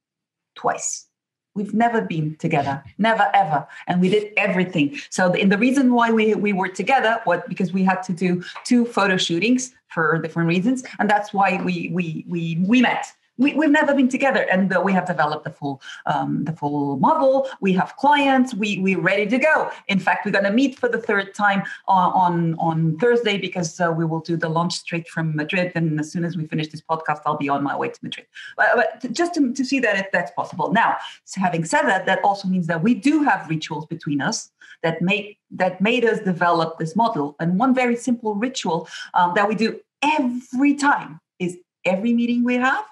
twice. 0.58 1.06
We've 1.56 1.74
never 1.74 2.02
been 2.02 2.36
together, 2.36 2.84
never 3.00 3.32
ever, 3.34 3.68
and 3.88 4.00
we 4.00 4.10
did 4.10 4.32
everything. 4.38 5.00
So 5.10 5.30
the, 5.30 5.44
the 5.44 5.58
reason 5.58 5.94
why 5.94 6.12
we 6.12 6.36
we 6.36 6.54
were 6.54 6.68
together 6.70 7.20
was 7.26 7.42
because 7.48 7.74
we 7.74 7.84
had 7.84 8.04
to 8.04 8.14
do 8.14 8.44
two 8.64 8.86
photo 8.86 9.18
shootings 9.18 9.74
for 9.88 10.20
different 10.20 10.50
reasons, 10.50 10.84
and 11.00 11.10
that's 11.10 11.34
why 11.34 11.60
we 11.64 11.90
we 11.92 12.26
we 12.28 12.64
we 12.68 12.82
met 12.82 13.08
we, 13.38 13.54
we've 13.54 13.70
never 13.72 13.94
been 13.94 14.10
together 14.10 14.42
and 14.52 14.76
uh, 14.76 14.82
we 14.82 14.94
have 14.94 15.06
developed 15.06 15.44
the 15.44 15.52
full 15.52 15.82
um, 16.06 16.44
the 16.44 16.54
full 16.54 16.98
model. 16.98 17.48
We 17.62 17.74
have 17.74 17.96
clients. 17.98 18.54
We 18.54 18.80
we're 18.80 19.00
ready 19.00 19.26
to 19.28 19.38
go. 19.38 19.70
In 19.88 20.00
fact 20.00 20.26
we're 20.26 20.32
going 20.32 20.44
to 20.46 20.52
meet 20.52 20.78
for 20.78 20.90
the 20.90 21.02
third 21.02 21.34
time 21.34 21.64
on 21.88 22.12
on, 22.14 22.56
on 22.60 22.98
thursday 22.98 23.38
because 23.38 23.80
uh, 23.80 23.92
we 23.96 24.06
will 24.06 24.20
do 24.20 24.38
the 24.38 24.50
launch 24.50 24.74
straight 24.74 25.08
from 25.08 25.36
madrid. 25.36 25.72
And 25.76 26.00
as 26.00 26.12
soon 26.12 26.26
as 26.26 26.36
we 26.36 26.46
finish 26.48 26.68
this 26.70 26.82
podcast 26.82 27.22
i'll 27.26 27.38
be 27.38 27.50
on 27.50 27.64
my 27.64 27.76
way 27.76 27.90
to 27.90 28.00
madrid. 28.02 28.28
But, 28.56 28.70
but 28.76 29.12
just 29.14 29.34
to, 29.36 29.54
to 29.54 29.66
see 29.66 29.80
that 29.80 30.10
that's 30.12 30.32
possible. 30.32 30.72
Now 30.72 30.98
so 31.26 31.42
having 31.42 31.66
said 31.66 31.84
that 31.84 32.06
that 32.06 32.24
also 32.24 32.48
means 32.48 32.68
that 32.68 32.82
we 32.82 32.94
do 32.94 33.24
have 33.24 33.50
rituals 33.50 33.86
between 33.86 34.22
us 34.22 34.52
that 34.84 35.02
make 35.02 35.40
that 35.52 35.82
made 35.82 36.06
us 36.06 36.20
develop 36.20 36.78
this 36.78 36.96
model. 36.96 37.36
And 37.40 37.60
one 37.60 37.74
very 37.74 37.96
simple 37.96 38.36
ritual 38.36 38.88
um, 39.14 39.34
that 39.36 39.48
we 39.48 39.56
do 39.56 39.80
every 40.02 40.76
time 40.76 41.20
is 41.40 41.58
every 41.86 42.14
meeting 42.14 42.44
we 42.44 42.56
have 42.56 42.86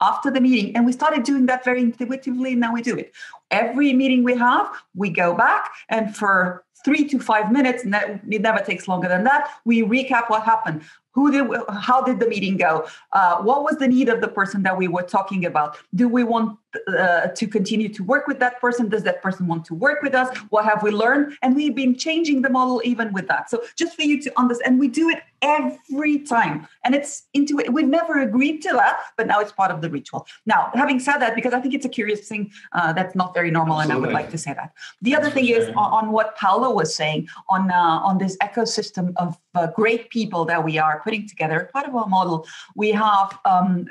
after 0.00 0.30
the 0.30 0.40
meeting. 0.40 0.74
And 0.76 0.86
we 0.86 0.92
started 0.92 1.22
doing 1.22 1.46
that 1.46 1.64
very 1.64 1.80
intuitively. 1.80 2.54
Now 2.54 2.72
we 2.74 2.82
do 2.82 2.96
it. 2.96 3.12
Every 3.50 3.92
meeting 3.92 4.24
we 4.24 4.36
have, 4.36 4.68
we 4.94 5.10
go 5.10 5.34
back 5.34 5.70
and 5.88 6.14
for 6.14 6.64
three 6.84 7.08
to 7.08 7.18
five 7.18 7.50
minutes, 7.50 7.84
it 7.84 8.40
never 8.40 8.60
takes 8.60 8.86
longer 8.86 9.08
than 9.08 9.24
that, 9.24 9.50
we 9.64 9.82
recap 9.82 10.28
what 10.28 10.42
happened 10.42 10.82
who 11.16 11.32
did 11.32 11.46
how 11.80 12.02
did 12.02 12.20
the 12.20 12.28
meeting 12.28 12.56
go 12.56 12.86
uh, 13.12 13.38
what 13.38 13.64
was 13.64 13.76
the 13.78 13.88
need 13.88 14.08
of 14.08 14.20
the 14.20 14.28
person 14.28 14.62
that 14.62 14.76
we 14.76 14.86
were 14.86 15.02
talking 15.02 15.44
about 15.46 15.76
do 15.94 16.08
we 16.08 16.22
want 16.22 16.56
uh, 16.88 17.28
to 17.28 17.46
continue 17.46 17.88
to 17.88 18.04
work 18.04 18.26
with 18.26 18.38
that 18.40 18.60
person. 18.60 18.88
Does 18.88 19.02
that 19.04 19.22
person 19.22 19.46
want 19.46 19.64
to 19.66 19.74
work 19.74 20.02
with 20.02 20.14
us? 20.14 20.36
What 20.50 20.64
have 20.64 20.82
we 20.82 20.90
learned? 20.90 21.36
And 21.42 21.56
we've 21.56 21.74
been 21.74 21.96
changing 21.96 22.42
the 22.42 22.50
model 22.50 22.82
even 22.84 23.12
with 23.12 23.28
that. 23.28 23.50
So 23.50 23.62
just 23.76 23.96
for 23.96 24.02
you 24.02 24.20
to 24.22 24.32
understand 24.38 24.66
and 24.66 24.80
we 24.80 24.88
do 24.88 25.08
it 25.08 25.22
every 25.42 26.18
time. 26.18 26.66
And 26.84 26.94
it's 26.94 27.26
into 27.34 27.58
it 27.58 27.72
we've 27.72 27.86
never 27.86 28.20
agreed 28.20 28.62
to 28.62 28.72
that 28.72 29.00
but 29.16 29.26
now 29.26 29.40
it's 29.40 29.52
part 29.52 29.70
of 29.70 29.80
the 29.80 29.90
ritual. 29.90 30.26
Now 30.44 30.70
having 30.74 30.98
said 31.00 31.18
that 31.18 31.34
because 31.34 31.52
i 31.52 31.60
think 31.60 31.74
it's 31.74 31.86
a 31.86 31.88
curious 31.88 32.28
thing 32.28 32.50
uh, 32.72 32.92
that's 32.92 33.14
not 33.14 33.34
very 33.34 33.50
normal 33.50 33.80
Absolutely. 33.80 33.96
and 33.96 34.04
i 34.04 34.06
would 34.06 34.14
like 34.20 34.30
to 34.30 34.38
say 34.38 34.52
that. 34.54 34.72
The 35.02 35.14
other 35.14 35.30
thing 35.30 35.46
is 35.46 35.68
on, 35.68 35.88
on, 35.98 36.12
what 36.12 36.36
paulo 36.36 36.70
was 36.70 36.94
saying 36.94 37.28
on 37.48 37.70
uh, 37.70 38.08
on 38.08 38.18
this 38.18 38.36
ecosystem 38.38 39.12
of 39.16 39.38
uh, 39.54 39.68
great 39.68 40.10
people 40.10 40.44
that 40.44 40.64
we 40.64 40.78
are 40.78 41.00
putting 41.04 41.28
together 41.28 41.70
part 41.72 41.86
of 41.86 41.94
our 41.94 42.06
model 42.06 42.46
we 42.74 42.90
have 42.92 43.38
um, 43.44 43.86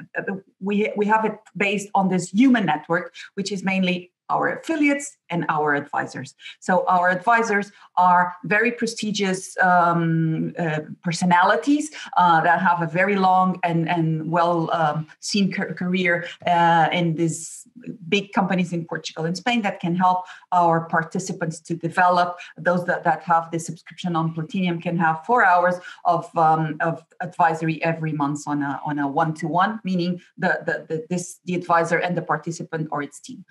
we 0.65 0.91
we 0.97 1.05
have 1.05 1.23
it 1.25 1.37
based 1.55 1.89
on 1.95 2.09
this 2.09 2.29
human 2.29 2.65
network 2.65 3.13
which 3.35 3.51
is 3.51 3.63
mainly 3.63 4.11
our 4.29 4.57
affiliates 4.57 5.17
and 5.29 5.45
our 5.49 5.75
advisors. 5.75 6.35
So 6.59 6.85
our 6.87 7.09
advisors 7.09 7.71
are 7.97 8.35
very 8.43 8.71
prestigious 8.71 9.57
um, 9.61 10.53
uh, 10.59 10.81
personalities 11.03 11.91
uh, 12.17 12.41
that 12.41 12.61
have 12.61 12.81
a 12.81 12.87
very 12.87 13.15
long 13.15 13.59
and 13.63 13.89
and 13.89 14.31
well 14.31 14.69
um, 14.71 15.07
seen 15.19 15.51
career 15.51 16.27
uh, 16.47 16.89
in 16.91 17.15
these 17.15 17.67
big 18.07 18.31
companies 18.31 18.73
in 18.73 18.85
Portugal 18.85 19.25
and 19.25 19.35
Spain 19.35 19.61
that 19.61 19.79
can 19.79 19.95
help 19.95 20.25
our 20.51 20.85
participants 20.85 21.59
to 21.59 21.75
develop. 21.75 22.37
Those 22.57 22.85
that, 22.85 23.03
that 23.03 23.23
have 23.23 23.51
the 23.51 23.59
subscription 23.59 24.15
on 24.15 24.33
Platinum 24.33 24.81
can 24.81 24.97
have 24.97 25.25
four 25.25 25.45
hours 25.45 25.75
of, 26.05 26.35
um, 26.37 26.77
of 26.79 27.03
advisory 27.21 27.83
every 27.83 28.13
month 28.13 28.47
on 28.47 28.61
a 28.61 28.81
on 28.85 28.99
a 28.99 29.07
one 29.07 29.33
to 29.35 29.47
one, 29.47 29.79
meaning 29.83 30.21
the, 30.37 30.59
the, 30.65 30.85
the 30.89 31.05
this 31.09 31.39
the 31.45 31.55
advisor 31.55 31.97
and 31.97 32.15
the 32.17 32.21
participant 32.21 32.87
or 32.91 33.01
its 33.01 33.19
team. 33.19 33.45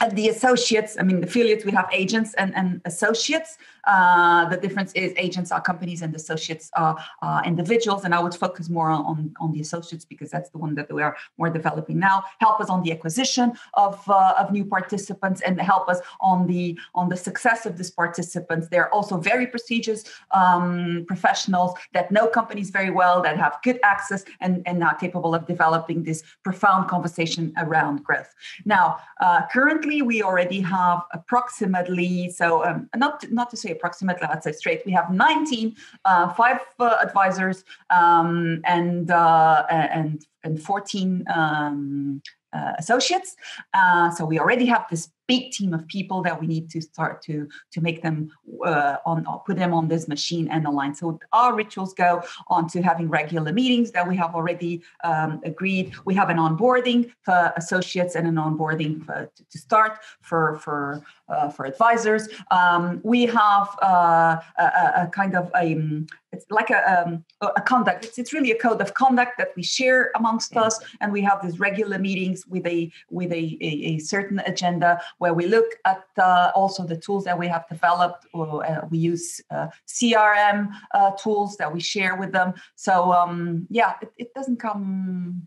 Um, 0.00 0.10
the 0.10 0.28
associates, 0.28 0.96
I 0.98 1.02
mean, 1.02 1.24
affiliates, 1.24 1.64
we 1.64 1.72
have 1.72 1.88
agents 1.92 2.34
and, 2.34 2.54
and 2.54 2.80
associates. 2.84 3.58
Uh, 3.84 4.48
the 4.48 4.56
difference 4.56 4.92
is 4.92 5.12
agents 5.16 5.50
are 5.50 5.60
companies 5.60 6.02
and 6.02 6.14
associates 6.14 6.70
are 6.76 6.96
uh, 7.22 7.42
individuals. 7.44 8.04
And 8.04 8.14
I 8.14 8.20
would 8.20 8.34
focus 8.34 8.68
more 8.68 8.90
on, 8.90 9.34
on 9.40 9.52
the 9.52 9.60
associates 9.60 10.04
because 10.04 10.30
that's 10.30 10.50
the 10.50 10.58
one 10.58 10.74
that 10.76 10.92
we 10.92 11.02
are 11.02 11.16
more 11.36 11.50
developing 11.50 11.98
now. 11.98 12.22
Help 12.38 12.60
us 12.60 12.68
on 12.68 12.82
the 12.82 12.92
acquisition 12.92 13.54
of, 13.74 14.00
uh, 14.08 14.34
of 14.38 14.52
new 14.52 14.64
participants 14.64 15.40
and 15.40 15.60
help 15.60 15.88
us 15.88 16.00
on 16.20 16.46
the 16.46 16.78
on 16.94 17.08
the 17.08 17.16
success 17.16 17.66
of 17.66 17.76
these 17.78 17.90
participants. 17.90 18.68
They're 18.68 18.92
also 18.92 19.16
very 19.16 19.46
prestigious 19.46 20.04
um, 20.32 21.04
professionals 21.08 21.72
that 21.92 22.12
know 22.12 22.26
companies 22.28 22.70
very 22.70 22.90
well, 22.90 23.22
that 23.22 23.36
have 23.38 23.58
good 23.64 23.80
access 23.82 24.24
and, 24.40 24.62
and 24.66 24.84
are 24.84 24.94
capable 24.94 25.34
of 25.34 25.46
developing 25.46 26.02
this 26.04 26.22
profound 26.44 26.88
conversation 26.88 27.52
around 27.58 28.04
growth. 28.04 28.34
Now, 28.64 28.98
uh, 29.20 29.42
currently 29.50 29.87
we 29.88 30.22
already 30.22 30.60
have 30.60 31.02
approximately, 31.12 32.30
so 32.30 32.64
um, 32.64 32.88
not, 32.96 33.24
not 33.30 33.50
to 33.50 33.56
say 33.56 33.70
approximately, 33.70 34.26
let's 34.28 34.44
say 34.44 34.52
straight, 34.52 34.82
we 34.86 34.92
have 34.92 35.10
19, 35.10 35.76
uh, 36.04 36.32
five 36.34 36.58
uh, 36.78 36.96
advisors 37.02 37.64
um, 37.90 38.60
and, 38.64 39.10
uh, 39.10 39.64
and, 39.70 40.24
and 40.44 40.62
14 40.62 41.24
um, 41.34 42.22
uh, 42.52 42.72
associates. 42.78 43.36
Uh, 43.74 44.10
so 44.10 44.24
we 44.24 44.38
already 44.38 44.66
have 44.66 44.86
this 44.90 45.10
big 45.28 45.52
team 45.52 45.74
of 45.74 45.86
people 45.86 46.22
that 46.22 46.40
we 46.40 46.46
need 46.46 46.68
to 46.70 46.80
start 46.80 47.22
to 47.22 47.48
to 47.70 47.80
make 47.80 48.02
them 48.02 48.30
uh, 48.64 48.96
on 49.06 49.24
put 49.46 49.56
them 49.56 49.72
on 49.72 49.86
this 49.86 50.08
machine 50.08 50.48
and 50.48 50.66
align. 50.66 50.94
So 50.94 51.20
our 51.32 51.54
rituals 51.54 51.94
go 51.94 52.22
on 52.48 52.66
to 52.70 52.82
having 52.82 53.08
regular 53.08 53.52
meetings 53.52 53.92
that 53.92 54.08
we 54.08 54.16
have 54.16 54.34
already 54.34 54.82
um, 55.04 55.40
agreed. 55.44 55.92
We 56.04 56.14
have 56.14 56.30
an 56.30 56.38
onboarding 56.38 57.12
for 57.22 57.52
associates 57.56 58.14
and 58.16 58.26
an 58.26 58.36
onboarding 58.36 59.04
for, 59.04 59.30
to 59.52 59.58
start 59.58 59.98
for 60.22 60.58
for 60.58 61.02
uh, 61.28 61.50
for 61.50 61.66
advisors. 61.66 62.28
Um, 62.50 63.00
we 63.04 63.26
have 63.26 63.68
uh, 63.82 64.40
a, 64.58 64.64
a, 65.02 65.10
kind 65.12 65.36
of 65.36 65.50
a 65.54 65.74
um, 65.74 66.06
it's 66.32 66.44
like 66.50 66.70
a, 66.70 67.02
um, 67.02 67.24
a 67.40 67.60
conduct. 67.60 68.04
It's, 68.04 68.18
it's 68.18 68.32
really 68.32 68.50
a 68.50 68.58
code 68.58 68.80
of 68.80 68.92
conduct 68.94 69.38
that 69.38 69.52
we 69.56 69.62
share 69.62 70.10
amongst 70.14 70.56
us, 70.56 70.78
and 71.00 71.10
we 71.10 71.22
have 71.22 71.42
these 71.42 71.58
regular 71.58 71.98
meetings 71.98 72.46
with 72.46 72.66
a 72.66 72.90
with 73.10 73.32
a, 73.32 73.56
a, 73.60 73.70
a 73.94 73.98
certain 73.98 74.40
agenda 74.40 75.00
where 75.18 75.34
we 75.34 75.46
look 75.46 75.66
at 75.84 76.04
uh, 76.16 76.50
also 76.54 76.84
the 76.84 76.96
tools 76.96 77.24
that 77.24 77.38
we 77.38 77.48
have 77.48 77.68
developed. 77.68 78.26
Or, 78.32 78.64
uh, 78.64 78.86
we 78.90 78.98
use 78.98 79.40
uh, 79.50 79.68
CRM 79.86 80.70
uh, 80.94 81.10
tools 81.12 81.56
that 81.56 81.72
we 81.72 81.80
share 81.80 82.16
with 82.16 82.32
them. 82.32 82.54
So 82.76 83.12
um, 83.12 83.66
yeah, 83.68 83.94
it, 84.00 84.12
it, 84.16 84.34
doesn't 84.34 84.58
come 84.58 85.46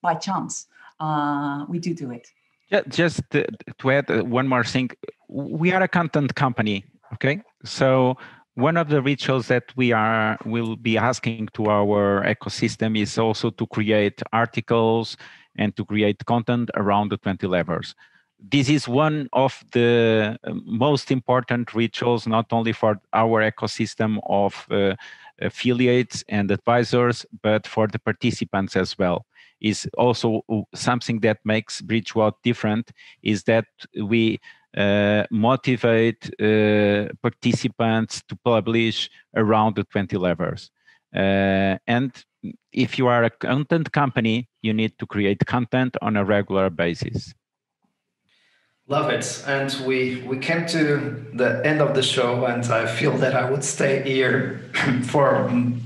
by 0.00 0.14
chance. 0.14 0.66
We 1.68 1.78
do 1.78 1.94
do 1.94 2.10
it. 2.12 2.28
Yeah, 2.70 2.82
Just 2.88 3.20
to 3.30 3.90
add 3.90 4.08
one 4.28 4.48
more 4.48 4.64
thing, 4.64 4.90
we 5.28 5.72
are 5.72 5.82
a 5.82 5.88
content 5.88 6.34
company. 6.34 6.84
Okay, 7.12 7.42
so 7.64 8.16
one 8.54 8.76
of 8.76 8.88
the 8.88 9.02
rituals 9.02 9.48
that 9.48 9.64
we 9.76 9.92
are 9.92 10.38
will 10.44 10.76
be 10.76 10.96
asking 10.96 11.48
to 11.54 11.66
our 11.66 12.24
ecosystem 12.24 12.98
is 12.98 13.18
also 13.18 13.50
to 13.50 13.66
create 13.66 14.22
articles 14.32 15.16
and 15.56 15.76
to 15.76 15.84
create 15.84 16.24
content 16.26 16.70
around 16.74 17.10
the 17.10 17.16
20 17.16 17.46
levers 17.46 17.94
this 18.50 18.68
is 18.68 18.86
one 18.86 19.28
of 19.32 19.64
the 19.72 20.38
most 20.64 21.10
important 21.10 21.74
rituals, 21.74 22.26
not 22.26 22.52
only 22.52 22.72
for 22.72 23.00
our 23.12 23.50
ecosystem 23.50 24.18
of 24.26 24.66
uh, 24.70 24.94
affiliates 25.40 26.24
and 26.28 26.50
advisors, 26.50 27.24
but 27.42 27.66
for 27.66 27.86
the 27.86 27.98
participants 27.98 28.76
as 28.76 28.98
well. 28.98 29.26
Is 29.60 29.88
also 29.96 30.42
something 30.74 31.20
that 31.20 31.38
makes 31.44 31.80
Bridgewhat 31.80 32.34
different 32.42 32.90
is 33.22 33.44
that 33.44 33.66
we 34.02 34.40
uh, 34.76 35.24
motivate 35.30 36.28
uh, 36.38 37.08
participants 37.22 38.22
to 38.28 38.36
publish 38.44 39.08
around 39.34 39.76
the 39.76 39.84
20 39.84 40.18
levers. 40.18 40.70
Uh, 41.14 41.78
and 41.86 42.12
if 42.72 42.98
you 42.98 43.06
are 43.06 43.24
a 43.24 43.30
content 43.30 43.92
company, 43.92 44.48
you 44.60 44.74
need 44.74 44.98
to 44.98 45.06
create 45.06 45.46
content 45.46 45.96
on 46.02 46.16
a 46.16 46.24
regular 46.24 46.68
basis. 46.68 47.32
Love 48.86 49.08
it. 49.08 49.42
And 49.46 49.74
we 49.86 50.22
we 50.26 50.36
came 50.38 50.66
to 50.66 51.24
the 51.32 51.62
end 51.64 51.80
of 51.80 51.94
the 51.94 52.02
show, 52.02 52.44
and 52.44 52.62
I 52.66 52.84
feel 52.84 53.16
that 53.16 53.34
I 53.34 53.50
would 53.50 53.64
stay 53.64 54.02
here 54.02 54.60
for 55.04 55.36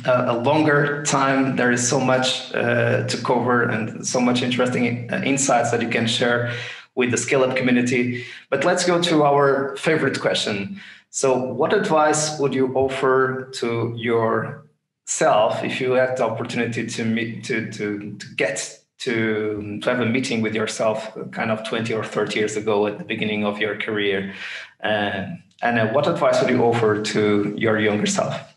a, 0.05 0.33
a 0.33 0.37
longer 0.37 1.05
time. 1.05 1.55
There 1.55 1.71
is 1.71 1.89
so 1.89 2.01
much 2.01 2.53
uh, 2.55 3.07
to 3.07 3.17
cover 3.19 3.63
and 3.63 4.05
so 4.05 4.21
much 4.21 4.43
interesting 4.43 5.13
uh, 5.13 5.23
insights 5.25 5.71
that 5.71 5.81
you 5.81 5.89
can 5.89 6.09
share 6.09 6.53
with 6.97 7.13
the 7.13 7.17
scale 7.17 7.45
up 7.45 7.55
community. 7.57 8.25
But 8.51 8.65
let's 8.65 8.85
go 8.85 9.01
to 9.01 9.23
our 9.23 9.77
favorite 9.77 10.21
question. 10.21 10.81
So, 11.11 11.39
what 11.39 11.73
advice 11.73 12.37
would 12.41 12.53
you 12.53 12.75
offer 12.75 13.53
to 13.61 13.95
yourself 13.97 15.63
if 15.63 15.81
you 15.81 15.93
had 15.93 16.17
the 16.17 16.25
opportunity 16.25 16.85
to 16.85 17.05
meet 17.05 17.45
to 17.45 17.71
to 17.71 18.17
to 18.19 18.27
get 18.35 18.81
to, 18.99 19.79
to 19.83 19.91
have 19.91 20.01
a 20.01 20.07
meeting 20.07 20.43
with 20.43 20.55
yourself 20.55 21.17
kind 21.31 21.51
of 21.51 21.67
20 21.67 21.93
or 21.95 22.05
30 22.05 22.39
years 22.39 22.57
ago 22.57 22.87
at 22.87 22.99
the 22.99 23.05
beginning 23.05 23.45
of 23.45 23.59
your 23.59 23.77
career? 23.79 24.35
Uh, 24.83 25.27
and 25.63 25.79
uh, 25.79 25.89
what 25.89 26.07
advice 26.07 26.41
would 26.41 26.51
you 26.51 26.63
offer 26.63 27.03
to 27.03 27.55
your 27.57 27.79
younger 27.79 28.07
self? 28.07 28.55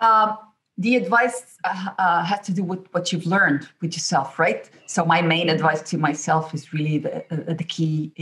Um, 0.00 0.36
the 0.78 0.96
advice 0.96 1.56
uh, 1.64 1.88
uh, 1.98 2.24
has 2.24 2.40
to 2.46 2.52
do 2.52 2.62
with 2.62 2.86
what 2.92 3.10
you've 3.10 3.26
learned 3.26 3.66
with 3.80 3.94
yourself, 3.94 4.38
right? 4.38 4.68
So 4.86 5.06
my 5.06 5.22
main 5.22 5.48
advice 5.48 5.80
to 5.90 5.98
myself 5.98 6.52
is 6.52 6.72
really 6.72 6.98
the, 6.98 7.24
uh, 7.32 7.54
the 7.54 7.64
key 7.64 8.12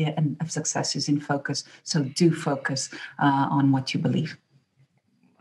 of 0.41 0.51
success 0.51 0.95
is 0.95 1.09
in 1.09 1.21
focus. 1.21 1.65
So 1.83 2.05
do 2.05 2.33
focus 2.33 2.91
uh, 3.21 3.49
on 3.51 3.73
what 3.73 3.93
you 3.93 3.99
believe. 3.99 4.39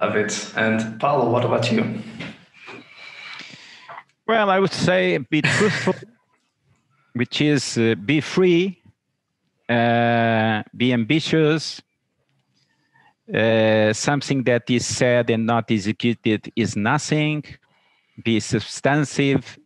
Love 0.01 0.15
it. 0.15 0.53
And 0.57 0.99
Paulo, 0.99 1.29
what 1.29 1.45
about 1.45 1.71
you? 1.71 2.01
Well, 4.25 4.49
I 4.49 4.59
would 4.59 4.71
say 4.71 5.17
be 5.17 5.41
truthful, 5.57 5.95
which 7.13 7.41
is 7.41 7.77
uh, 7.77 7.95
be 7.95 8.21
free, 8.21 8.81
uh, 9.67 10.63
be 10.75 10.93
ambitious. 10.93 11.81
Uh, 13.33 13.91
something 13.91 14.43
that 14.43 14.69
is 14.69 14.85
said 14.85 15.29
and 15.29 15.45
not 15.45 15.69
executed 15.71 16.51
is 16.55 16.75
nothing. 16.77 17.43
Be 18.23 18.39
substantive 18.39 19.57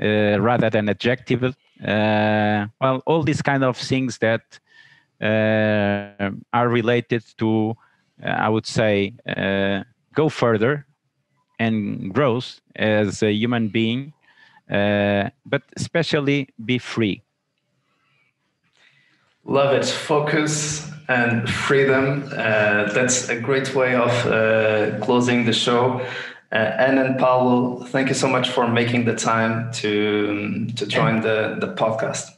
uh, 0.00 0.40
rather 0.40 0.70
than 0.70 0.88
adjective. 0.88 1.44
Uh, 1.44 2.66
well, 2.80 3.02
all 3.06 3.22
these 3.22 3.42
kind 3.42 3.62
of 3.62 3.76
things 3.76 4.18
that 4.18 4.58
uh, 5.20 6.30
are 6.52 6.68
related 6.68 7.24
to, 7.36 7.76
I 8.24 8.48
would 8.48 8.66
say, 8.66 9.14
go 10.14 10.28
further 10.28 10.87
and 11.58 12.12
growth 12.14 12.60
as 12.76 13.22
a 13.22 13.32
human 13.32 13.68
being, 13.68 14.12
uh, 14.70 15.30
but 15.44 15.62
especially 15.76 16.48
be 16.64 16.78
free. 16.78 17.22
Love 19.44 19.74
it. 19.74 19.86
Focus 19.86 20.90
and 21.08 21.48
freedom. 21.48 22.24
Uh, 22.32 22.92
that's 22.92 23.28
a 23.30 23.40
great 23.40 23.74
way 23.74 23.94
of 23.94 24.10
uh, 24.26 24.98
closing 25.00 25.46
the 25.46 25.52
show. 25.52 26.00
Uh, 26.52 26.56
Anne 26.56 26.98
and 26.98 27.18
Paulo, 27.18 27.84
thank 27.84 28.08
you 28.08 28.14
so 28.14 28.28
much 28.28 28.50
for 28.50 28.68
making 28.68 29.04
the 29.04 29.14
time 29.14 29.70
to 29.72 30.66
to 30.76 30.86
join 30.86 31.20
the, 31.20 31.56
the 31.60 31.74
podcast. 31.74 32.30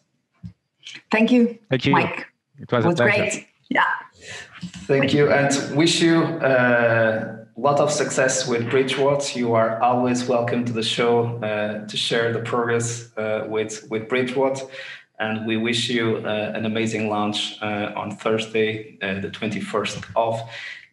Thank 1.11 1.31
you. 1.31 1.59
Thank 1.69 1.87
you. 1.87 1.93
Mike. 1.93 2.27
It 2.59 2.71
was, 2.73 2.85
it 2.85 2.89
was 2.89 3.01
great. 3.01 3.47
Yeah. 3.69 3.85
Thank 4.87 5.15
you, 5.15 5.31
and 5.31 5.77
wish 5.77 6.03
you 6.03 6.23
uh, 6.23 7.40
lot 7.61 7.79
of 7.79 7.91
success 7.91 8.49
with 8.49 8.63
Bridgewhat. 8.71 9.37
You 9.37 9.55
are 9.55 9.81
always 9.83 10.27
welcome 10.27 10.65
to 10.65 10.73
the 10.73 10.83
show 10.83 11.39
uh, 11.43 11.87
to 11.87 11.97
share 11.97 12.33
the 12.33 12.41
progress 12.41 13.11
uh, 13.19 13.45
with 13.49 13.87
with 13.91 14.09
Bridgewhat, 14.09 14.69
and 15.19 15.47
we 15.47 15.57
wish 15.59 15.91
you 15.91 16.23
uh, 16.25 16.53
an 16.55 16.65
amazing 16.65 17.11
launch 17.11 17.59
uh, 17.61 17.93
on 17.95 18.17
Thursday, 18.17 18.97
uh, 19.03 19.21
the 19.21 19.31
twenty 19.31 19.61
first 19.61 19.99
of 20.17 20.41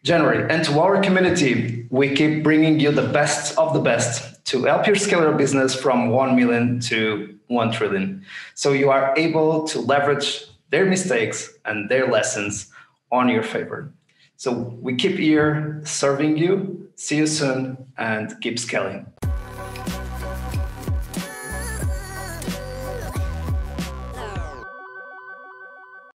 January. 0.02 0.46
And 0.52 0.62
to 0.66 0.78
our 0.78 1.00
community, 1.00 1.86
we 1.90 2.14
keep 2.14 2.42
bringing 2.42 2.78
you 2.80 2.92
the 2.92 3.08
best 3.08 3.56
of 3.56 3.72
the 3.72 3.80
best 3.80 4.44
to 4.46 4.64
help 4.64 4.86
you 4.86 4.94
scale 4.94 5.22
your 5.22 5.32
business 5.32 5.74
from 5.74 6.10
one 6.10 6.36
million 6.36 6.80
to 6.80 7.34
one 7.46 7.72
trillion, 7.72 8.22
so 8.54 8.72
you 8.72 8.90
are 8.90 9.14
able 9.16 9.64
to 9.68 9.80
leverage 9.80 10.44
their 10.70 10.84
mistakes 10.84 11.50
and 11.64 11.88
their 11.88 12.06
lessons 12.08 12.70
on 13.10 13.30
your 13.30 13.42
favor. 13.42 13.90
So 14.38 14.52
we 14.80 14.94
keep 14.94 15.16
here 15.18 15.80
serving 15.84 16.38
you. 16.38 16.90
See 16.94 17.16
you 17.16 17.26
soon 17.26 17.76
and 17.98 18.40
keep 18.40 18.60
scaling. 18.60 19.06